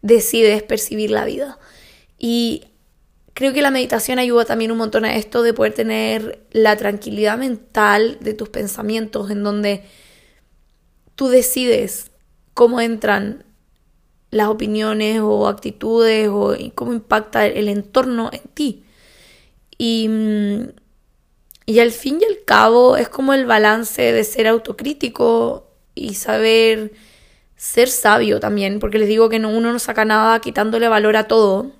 decides 0.01 0.63
percibir 0.63 1.11
la 1.11 1.25
vida. 1.25 1.57
Y 2.17 2.65
Creo 3.33 3.53
que 3.53 3.61
la 3.61 3.71
meditación 3.71 4.19
ayuda 4.19 4.45
también 4.45 4.71
un 4.71 4.77
montón 4.77 5.05
a 5.05 5.15
esto 5.15 5.41
de 5.41 5.53
poder 5.53 5.73
tener 5.73 6.45
la 6.51 6.75
tranquilidad 6.75 7.37
mental 7.37 8.17
de 8.19 8.33
tus 8.33 8.49
pensamientos 8.49 9.31
en 9.31 9.43
donde 9.43 9.85
tú 11.15 11.29
decides 11.29 12.11
cómo 12.53 12.81
entran 12.81 13.45
las 14.31 14.47
opiniones 14.47 15.21
o 15.21 15.47
actitudes 15.47 16.29
o 16.29 16.55
cómo 16.75 16.93
impacta 16.93 17.45
el 17.45 17.69
entorno 17.69 18.29
en 18.33 18.41
ti. 18.53 18.83
Y, 19.77 20.09
y 21.65 21.79
al 21.79 21.91
fin 21.91 22.19
y 22.21 22.25
al 22.25 22.43
cabo 22.45 22.97
es 22.97 23.09
como 23.09 23.33
el 23.33 23.45
balance 23.45 24.01
de 24.01 24.23
ser 24.23 24.47
autocrítico 24.47 25.67
y 25.95 26.15
saber 26.15 26.91
ser 27.55 27.89
sabio 27.89 28.39
también, 28.39 28.79
porque 28.79 28.99
les 28.99 29.07
digo 29.07 29.29
que 29.29 29.39
no, 29.39 29.49
uno 29.49 29.71
no 29.71 29.79
saca 29.79 30.03
nada 30.05 30.39
quitándole 30.41 30.87
valor 30.87 31.15
a 31.15 31.27
todo 31.27 31.71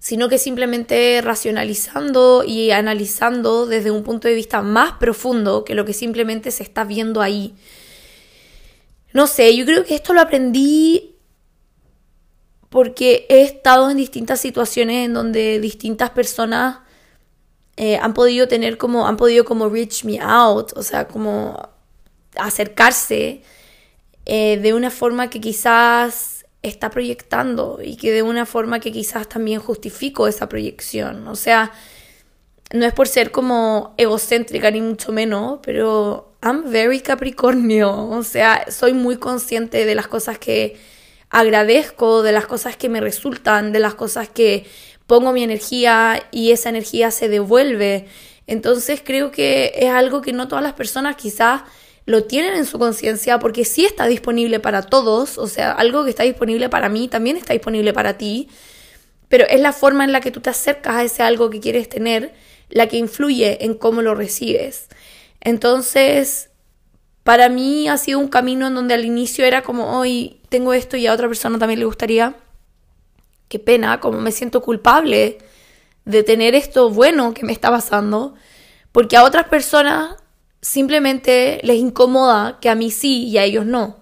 sino 0.00 0.28
que 0.28 0.38
simplemente 0.38 1.20
racionalizando 1.22 2.44
y 2.46 2.70
analizando 2.70 3.66
desde 3.66 3.90
un 3.90 4.04
punto 4.04 4.28
de 4.28 4.34
vista 4.34 4.62
más 4.62 4.92
profundo 4.92 5.64
que 5.64 5.74
lo 5.74 5.84
que 5.84 5.92
simplemente 5.92 6.50
se 6.50 6.62
está 6.62 6.84
viendo 6.84 7.20
ahí. 7.20 7.54
No 9.12 9.26
sé, 9.26 9.56
yo 9.56 9.64
creo 9.64 9.84
que 9.84 9.94
esto 9.94 10.14
lo 10.14 10.20
aprendí 10.20 11.16
porque 12.68 13.26
he 13.28 13.42
estado 13.42 13.90
en 13.90 13.96
distintas 13.96 14.40
situaciones 14.40 15.06
en 15.06 15.14
donde 15.14 15.58
distintas 15.58 16.10
personas 16.10 16.78
eh, 17.80 17.96
han 17.96 18.12
podido 18.12 18.48
tener 18.48 18.76
como, 18.76 19.06
han 19.06 19.16
podido 19.16 19.44
como 19.44 19.68
reach 19.68 20.02
me 20.02 20.18
out, 20.20 20.72
o 20.74 20.82
sea, 20.82 21.06
como 21.06 21.68
acercarse 22.36 23.42
eh, 24.26 24.58
de 24.60 24.74
una 24.74 24.90
forma 24.90 25.30
que 25.30 25.40
quizás 25.40 26.44
está 26.60 26.90
proyectando 26.90 27.78
y 27.80 27.96
que 27.96 28.10
de 28.10 28.22
una 28.22 28.46
forma 28.46 28.80
que 28.80 28.90
quizás 28.90 29.28
también 29.28 29.60
justifico 29.60 30.26
esa 30.26 30.48
proyección. 30.48 31.28
O 31.28 31.36
sea, 31.36 31.70
no 32.72 32.84
es 32.84 32.92
por 32.92 33.06
ser 33.06 33.30
como 33.30 33.94
egocéntrica 33.96 34.72
ni 34.72 34.80
mucho 34.80 35.12
menos, 35.12 35.60
pero 35.62 36.32
I'm 36.42 36.72
very 36.72 37.00
Capricornio. 37.00 38.08
O 38.08 38.24
sea, 38.24 38.66
soy 38.72 38.92
muy 38.92 39.18
consciente 39.18 39.86
de 39.86 39.94
las 39.94 40.08
cosas 40.08 40.36
que 40.40 40.76
agradezco, 41.30 42.22
de 42.24 42.32
las 42.32 42.46
cosas 42.46 42.76
que 42.76 42.88
me 42.88 43.00
resultan, 43.00 43.70
de 43.70 43.78
las 43.78 43.94
cosas 43.94 44.28
que 44.28 44.66
pongo 45.08 45.32
mi 45.32 45.42
energía 45.42 46.22
y 46.30 46.52
esa 46.52 46.68
energía 46.68 47.10
se 47.10 47.30
devuelve. 47.30 48.06
Entonces 48.46 49.00
creo 49.02 49.32
que 49.32 49.72
es 49.74 49.90
algo 49.90 50.20
que 50.20 50.34
no 50.34 50.48
todas 50.48 50.62
las 50.62 50.74
personas 50.74 51.16
quizás 51.16 51.62
lo 52.04 52.24
tienen 52.24 52.54
en 52.54 52.66
su 52.66 52.78
conciencia 52.78 53.38
porque 53.38 53.64
sí 53.64 53.86
está 53.86 54.06
disponible 54.06 54.60
para 54.60 54.82
todos, 54.82 55.38
o 55.38 55.46
sea, 55.46 55.72
algo 55.72 56.04
que 56.04 56.10
está 56.10 56.24
disponible 56.24 56.68
para 56.68 56.90
mí 56.90 57.08
también 57.08 57.38
está 57.38 57.54
disponible 57.54 57.94
para 57.94 58.18
ti, 58.18 58.48
pero 59.28 59.46
es 59.48 59.60
la 59.60 59.72
forma 59.72 60.04
en 60.04 60.12
la 60.12 60.20
que 60.20 60.30
tú 60.30 60.40
te 60.40 60.50
acercas 60.50 60.96
a 60.96 61.04
ese 61.04 61.22
algo 61.22 61.48
que 61.48 61.60
quieres 61.60 61.88
tener 61.88 62.34
la 62.68 62.86
que 62.86 62.98
influye 62.98 63.64
en 63.64 63.74
cómo 63.74 64.02
lo 64.02 64.14
recibes. 64.14 64.88
Entonces, 65.40 66.50
para 67.24 67.48
mí 67.48 67.88
ha 67.88 67.96
sido 67.96 68.18
un 68.18 68.28
camino 68.28 68.66
en 68.66 68.74
donde 68.74 68.92
al 68.92 69.06
inicio 69.06 69.46
era 69.46 69.62
como, 69.62 69.98
hoy 69.98 70.40
tengo 70.50 70.74
esto 70.74 70.98
y 70.98 71.06
a 71.06 71.14
otra 71.14 71.28
persona 71.28 71.58
también 71.58 71.80
le 71.80 71.86
gustaría. 71.86 72.36
Qué 73.48 73.58
pena, 73.58 74.00
como 74.00 74.20
me 74.20 74.32
siento 74.32 74.62
culpable 74.62 75.38
de 76.04 76.22
tener 76.22 76.54
esto 76.54 76.90
bueno 76.90 77.34
que 77.34 77.44
me 77.44 77.52
está 77.52 77.70
pasando, 77.70 78.34
porque 78.92 79.16
a 79.16 79.24
otras 79.24 79.48
personas 79.48 80.16
simplemente 80.60 81.60
les 81.62 81.76
incomoda 81.76 82.58
que 82.60 82.68
a 82.68 82.74
mí 82.74 82.90
sí 82.90 83.24
y 83.24 83.38
a 83.38 83.44
ellos 83.44 83.66
no. 83.66 84.00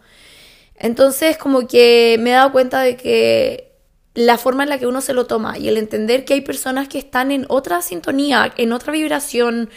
Entonces 0.77 1.37
como 1.37 1.67
que 1.67 2.17
me 2.21 2.31
he 2.31 2.33
dado 2.35 2.53
cuenta 2.53 2.81
de 2.81 2.97
que 2.97 3.73
la 4.15 4.39
forma 4.39 4.63
en 4.63 4.71
la 4.71 4.79
que 4.79 4.87
uno 4.87 5.01
se 5.01 5.13
lo 5.13 5.27
toma 5.27 5.59
y 5.59 5.69
el 5.69 5.77
entender 5.77 6.25
que 6.25 6.35
hay 6.35 6.41
personas 6.41 6.89
que 6.89 6.99
están 6.99 7.31
en 7.31 7.45
otra 7.49 7.83
sintonía, 7.83 8.53
en 8.57 8.73
otra 8.73 8.93
vibración, 8.93 9.69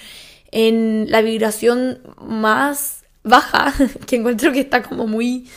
en 0.52 1.08
la 1.10 1.22
vibración 1.22 2.00
más 2.22 3.04
baja, 3.24 3.74
que 4.08 4.16
encuentro 4.16 4.52
que 4.52 4.62
está 4.62 4.82
como 4.82 5.08
muy 5.08 5.50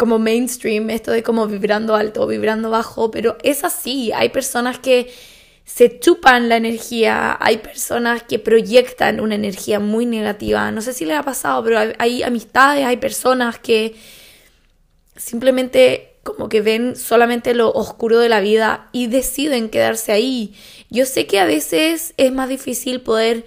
como 0.00 0.18
mainstream, 0.18 0.88
esto 0.88 1.10
de 1.12 1.22
como 1.22 1.46
vibrando 1.46 1.94
alto, 1.94 2.26
vibrando 2.26 2.70
bajo, 2.70 3.10
pero 3.10 3.36
es 3.42 3.64
así, 3.64 4.12
hay 4.12 4.30
personas 4.30 4.78
que 4.78 5.12
se 5.66 6.00
chupan 6.00 6.48
la 6.48 6.56
energía, 6.56 7.36
hay 7.38 7.58
personas 7.58 8.22
que 8.22 8.38
proyectan 8.38 9.20
una 9.20 9.34
energía 9.34 9.78
muy 9.78 10.06
negativa, 10.06 10.70
no 10.72 10.80
sé 10.80 10.94
si 10.94 11.04
les 11.04 11.18
ha 11.18 11.22
pasado, 11.22 11.62
pero 11.62 11.78
hay, 11.78 11.92
hay 11.98 12.22
amistades, 12.22 12.86
hay 12.86 12.96
personas 12.96 13.58
que 13.58 13.94
simplemente 15.16 16.14
como 16.22 16.48
que 16.48 16.62
ven 16.62 16.96
solamente 16.96 17.52
lo 17.52 17.70
oscuro 17.70 18.20
de 18.20 18.30
la 18.30 18.40
vida 18.40 18.88
y 18.92 19.06
deciden 19.08 19.68
quedarse 19.68 20.12
ahí. 20.12 20.54
Yo 20.88 21.04
sé 21.04 21.26
que 21.26 21.40
a 21.40 21.44
veces 21.44 22.14
es 22.16 22.32
más 22.32 22.48
difícil 22.48 23.02
poder 23.02 23.44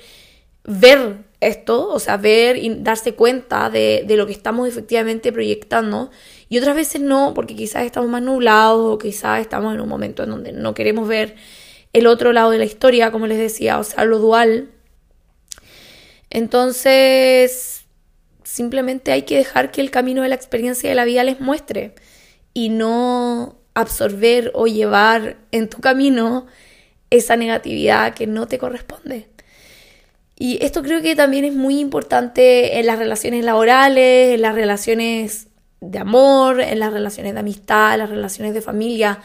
ver 0.66 1.24
esto, 1.44 1.90
o 1.90 2.00
sea, 2.00 2.18
ver 2.18 2.58
y 2.58 2.74
darse 2.76 3.16
cuenta 3.16 3.70
de, 3.70 4.06
lo 4.10 4.26
que 4.26 4.32
estamos 4.32 4.68
efectivamente 4.68 5.32
proyectando. 5.32 6.10
Y 6.54 6.60
otras 6.60 6.76
veces 6.76 7.02
no, 7.02 7.34
porque 7.34 7.56
quizás 7.56 7.84
estamos 7.84 8.12
más 8.12 8.22
nublados 8.22 8.94
o 8.94 9.00
quizás 9.00 9.42
estamos 9.42 9.74
en 9.74 9.82
un 9.82 9.90
momento 9.90 10.22
en 10.22 10.30
donde 10.30 10.52
no 10.52 10.76
queremos 10.76 11.08
ver 11.08 11.36
el 11.94 12.06
otro 12.06 12.32
lado 12.32 12.52
de 12.52 12.60
la 12.60 12.66
historia, 12.66 13.10
como 13.10 13.26
les 13.26 13.40
decía, 13.40 13.80
o 13.80 13.84
sea, 13.84 14.06
lo 14.06 14.20
dual. 14.20 14.70
Entonces, 16.30 17.86
simplemente 18.44 19.12
hay 19.12 19.24
que 19.24 19.36
dejar 19.36 19.72
que 19.72 19.82
el 19.82 19.90
camino 19.90 20.22
de 20.22 20.30
la 20.30 20.36
experiencia 20.36 20.88
de 20.88 20.94
la 20.96 21.06
vida 21.06 21.24
les 21.24 21.40
muestre 21.40 21.96
y 22.54 22.70
no 22.70 23.58
absorber 23.74 24.52
o 24.54 24.68
llevar 24.68 25.38
en 25.52 25.70
tu 25.70 25.80
camino 25.80 26.46
esa 27.10 27.36
negatividad 27.36 28.14
que 28.14 28.28
no 28.28 28.48
te 28.48 28.60
corresponde. 28.60 29.28
Y 30.38 30.64
esto 30.64 30.84
creo 30.84 31.02
que 31.02 31.16
también 31.16 31.46
es 31.46 31.54
muy 31.56 31.80
importante 31.80 32.78
en 32.78 32.86
las 32.86 33.00
relaciones 33.00 33.44
laborales, 33.44 34.36
en 34.36 34.44
las 34.44 34.54
relaciones 34.54 35.48
de 35.92 36.00
amor, 36.00 36.62
en 36.62 36.80
las 36.80 36.94
relaciones 36.94 37.34
de 37.34 37.40
amistad, 37.40 37.94
en 37.94 38.00
las 38.00 38.10
relaciones 38.10 38.54
de 38.54 38.62
familia, 38.62 39.20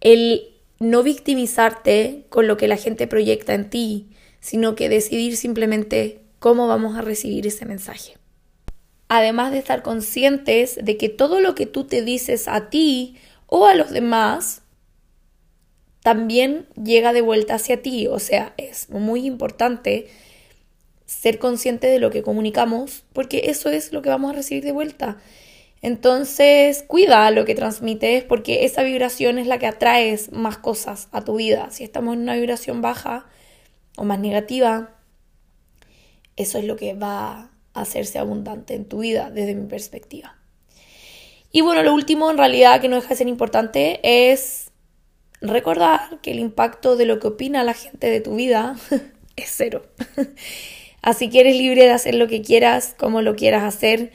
el 0.00 0.48
no 0.78 1.02
victimizarte 1.02 2.24
con 2.28 2.46
lo 2.46 2.56
que 2.56 2.68
la 2.68 2.76
gente 2.76 3.06
proyecta 3.06 3.54
en 3.54 3.70
ti, 3.70 4.08
sino 4.40 4.74
que 4.74 4.88
decidir 4.88 5.36
simplemente 5.36 6.20
cómo 6.38 6.68
vamos 6.68 6.96
a 6.96 7.02
recibir 7.02 7.46
ese 7.46 7.64
mensaje 7.64 8.14
además 9.08 9.52
de 9.52 9.58
estar 9.58 9.82
conscientes 9.82 10.78
de 10.82 10.96
que 10.96 11.08
todo 11.08 11.40
lo 11.40 11.54
que 11.54 11.66
tú 11.66 11.84
te 11.84 12.02
dices 12.02 12.48
a 12.48 12.70
ti 12.70 13.16
o 13.46 13.66
a 13.66 13.74
los 13.74 13.90
demás 13.90 14.62
también 16.02 16.66
llega 16.82 17.12
de 17.12 17.20
vuelta 17.20 17.54
hacia 17.54 17.82
ti. 17.82 18.06
O 18.06 18.18
sea, 18.18 18.54
es 18.56 18.90
muy 18.90 19.26
importante 19.26 20.08
ser 21.04 21.38
consciente 21.38 21.86
de 21.86 22.00
lo 22.00 22.10
que 22.10 22.22
comunicamos 22.22 23.04
porque 23.12 23.42
eso 23.46 23.70
es 23.70 23.92
lo 23.92 24.02
que 24.02 24.08
vamos 24.08 24.32
a 24.32 24.34
recibir 24.34 24.64
de 24.64 24.72
vuelta. 24.72 25.18
Entonces, 25.86 26.82
cuida 26.82 27.30
lo 27.30 27.44
que 27.44 27.54
transmites 27.54 28.24
porque 28.24 28.64
esa 28.64 28.82
vibración 28.82 29.38
es 29.38 29.46
la 29.46 29.60
que 29.60 29.68
atraes 29.68 30.32
más 30.32 30.58
cosas 30.58 31.06
a 31.12 31.22
tu 31.22 31.36
vida. 31.36 31.70
Si 31.70 31.84
estamos 31.84 32.14
en 32.14 32.22
una 32.22 32.34
vibración 32.34 32.82
baja 32.82 33.26
o 33.96 34.02
más 34.02 34.18
negativa, 34.18 34.96
eso 36.34 36.58
es 36.58 36.64
lo 36.64 36.74
que 36.74 36.94
va 36.94 37.52
hacerse 37.72 38.18
abundante 38.18 38.74
en 38.74 38.86
tu 38.86 38.98
vida 38.98 39.30
desde 39.30 39.54
mi 39.54 39.68
perspectiva. 39.68 40.36
Y 41.52 41.60
bueno, 41.60 41.84
lo 41.84 41.94
último 41.94 42.32
en 42.32 42.38
realidad 42.38 42.80
que 42.80 42.88
no 42.88 42.96
deja 42.96 43.10
de 43.10 43.16
ser 43.18 43.28
importante 43.28 44.00
es 44.02 44.72
recordar 45.40 46.18
que 46.20 46.32
el 46.32 46.40
impacto 46.40 46.96
de 46.96 47.06
lo 47.06 47.20
que 47.20 47.28
opina 47.28 47.62
la 47.62 47.74
gente 47.74 48.10
de 48.10 48.20
tu 48.20 48.34
vida 48.34 48.74
es 49.36 49.52
cero. 49.54 49.86
Así 51.00 51.30
que 51.30 51.38
eres 51.38 51.54
libre 51.54 51.84
de 51.84 51.92
hacer 51.92 52.16
lo 52.16 52.26
que 52.26 52.42
quieras, 52.42 52.96
como 52.98 53.22
lo 53.22 53.36
quieras 53.36 53.62
hacer 53.62 54.10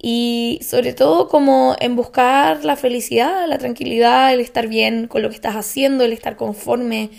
y 0.00 0.60
sobre 0.62 0.92
todo 0.92 1.28
como 1.28 1.76
en 1.80 1.96
buscar 1.96 2.64
la 2.64 2.76
felicidad, 2.76 3.46
la 3.48 3.58
tranquilidad, 3.58 4.32
el 4.32 4.40
estar 4.40 4.68
bien 4.68 5.08
con 5.08 5.22
lo 5.22 5.28
que 5.28 5.34
estás 5.34 5.56
haciendo, 5.56 6.04
el 6.04 6.12
estar 6.12 6.36
conforme, 6.36 7.10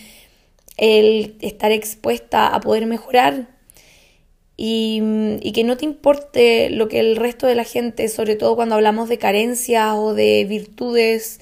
el 0.77 1.35
estar 1.41 1.71
expuesta 1.71 2.47
a 2.47 2.59
poder 2.61 2.85
mejorar 2.85 3.59
y, 4.61 5.51
que 5.53 5.63
no 5.63 5.77
te 5.77 5.85
importe 5.85 6.69
lo 6.69 6.89
que 6.89 6.99
el 6.99 7.15
resto 7.15 7.47
de 7.47 7.55
la 7.55 7.63
gente, 7.63 8.09
sobre 8.09 8.35
todo 8.35 8.57
cuando 8.57 8.75
hablamos 8.75 9.07
de 9.07 9.17
carencias 9.17 9.93
o 9.95 10.13
de 10.13 10.43
virtudes 10.43 11.39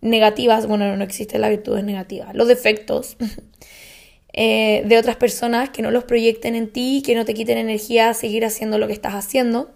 negativas, 0.00 0.68
bueno, 0.68 0.96
no 0.96 1.02
existen 1.02 1.40
las 1.40 1.50
virtudes 1.50 1.82
negativas, 1.82 2.32
los 2.32 2.46
defectos 2.46 3.16
eh, 4.32 4.84
de 4.86 4.98
otras 4.98 5.16
personas, 5.16 5.70
que 5.70 5.82
no 5.82 5.90
los 5.90 6.04
proyecten 6.04 6.54
en 6.54 6.72
ti, 6.72 7.02
que 7.04 7.16
no 7.16 7.24
te 7.24 7.34
quiten 7.34 7.58
energía 7.58 8.10
a 8.10 8.14
seguir 8.14 8.44
haciendo 8.44 8.78
lo 8.78 8.86
que 8.86 8.92
estás 8.92 9.14
haciendo. 9.14 9.72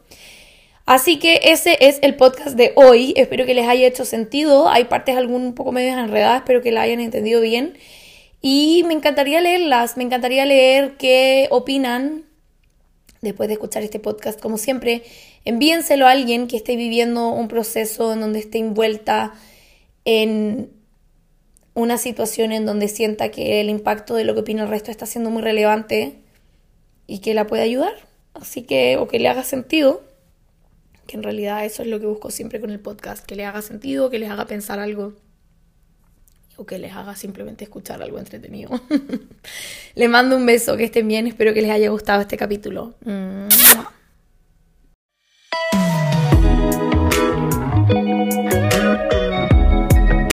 Así 0.86 1.18
que 1.18 1.40
ese 1.44 1.78
es 1.80 1.98
el 2.02 2.14
podcast 2.14 2.56
de 2.56 2.72
hoy. 2.76 3.14
Espero 3.16 3.46
que 3.46 3.54
les 3.54 3.66
haya 3.66 3.86
hecho 3.86 4.04
sentido. 4.04 4.68
Hay 4.68 4.84
partes 4.84 5.16
algún 5.16 5.42
un 5.42 5.54
poco 5.54 5.72
medio 5.72 5.98
enredadas, 5.98 6.40
espero 6.40 6.60
que 6.60 6.72
la 6.72 6.82
hayan 6.82 7.00
entendido 7.00 7.40
bien. 7.40 7.78
Y 8.42 8.84
me 8.86 8.92
encantaría 8.92 9.40
leerlas, 9.40 9.96
me 9.96 10.04
encantaría 10.04 10.44
leer 10.44 10.98
qué 10.98 11.48
opinan 11.50 12.24
después 13.22 13.48
de 13.48 13.54
escuchar 13.54 13.82
este 13.82 13.98
podcast, 13.98 14.38
como 14.38 14.58
siempre, 14.58 15.02
envíenselo 15.46 16.06
a 16.06 16.10
alguien 16.10 16.46
que 16.46 16.58
esté 16.58 16.76
viviendo 16.76 17.30
un 17.30 17.48
proceso 17.48 18.12
en 18.12 18.20
donde 18.20 18.40
esté 18.40 18.58
envuelta 18.58 19.32
en 20.04 20.70
una 21.72 21.96
situación 21.96 22.52
en 22.52 22.66
donde 22.66 22.88
sienta 22.88 23.30
que 23.30 23.62
el 23.62 23.70
impacto 23.70 24.14
de 24.14 24.24
lo 24.24 24.34
que 24.34 24.40
opina 24.40 24.64
el 24.64 24.68
resto 24.68 24.90
está 24.90 25.06
siendo 25.06 25.30
muy 25.30 25.42
relevante 25.42 26.16
y 27.06 27.20
que 27.20 27.32
la 27.32 27.46
puede 27.46 27.62
ayudar. 27.62 27.94
Así 28.34 28.62
que, 28.62 28.98
o 28.98 29.08
que 29.08 29.18
le 29.18 29.28
haga 29.28 29.42
sentido, 29.42 30.02
que 31.06 31.16
en 31.16 31.22
realidad 31.22 31.64
eso 31.64 31.82
es 31.82 31.88
lo 31.88 32.00
que 32.00 32.06
busco 32.06 32.30
siempre 32.30 32.60
con 32.60 32.70
el 32.70 32.80
podcast, 32.80 33.24
que 33.24 33.36
le 33.36 33.44
haga 33.44 33.62
sentido, 33.62 34.10
que 34.10 34.18
les 34.18 34.30
haga 34.30 34.46
pensar 34.46 34.78
algo 34.78 35.14
o 36.56 36.66
que 36.66 36.78
les 36.78 36.92
haga 36.92 37.16
simplemente 37.16 37.64
escuchar 37.64 38.02
algo 38.02 38.18
entretenido. 38.18 38.80
les 39.94 40.08
mando 40.08 40.36
un 40.36 40.46
beso, 40.46 40.76
que 40.76 40.84
estén 40.84 41.08
bien, 41.08 41.26
espero 41.26 41.52
que 41.52 41.62
les 41.62 41.70
haya 41.70 41.90
gustado 41.90 42.20
este 42.20 42.36
capítulo. 42.36 42.94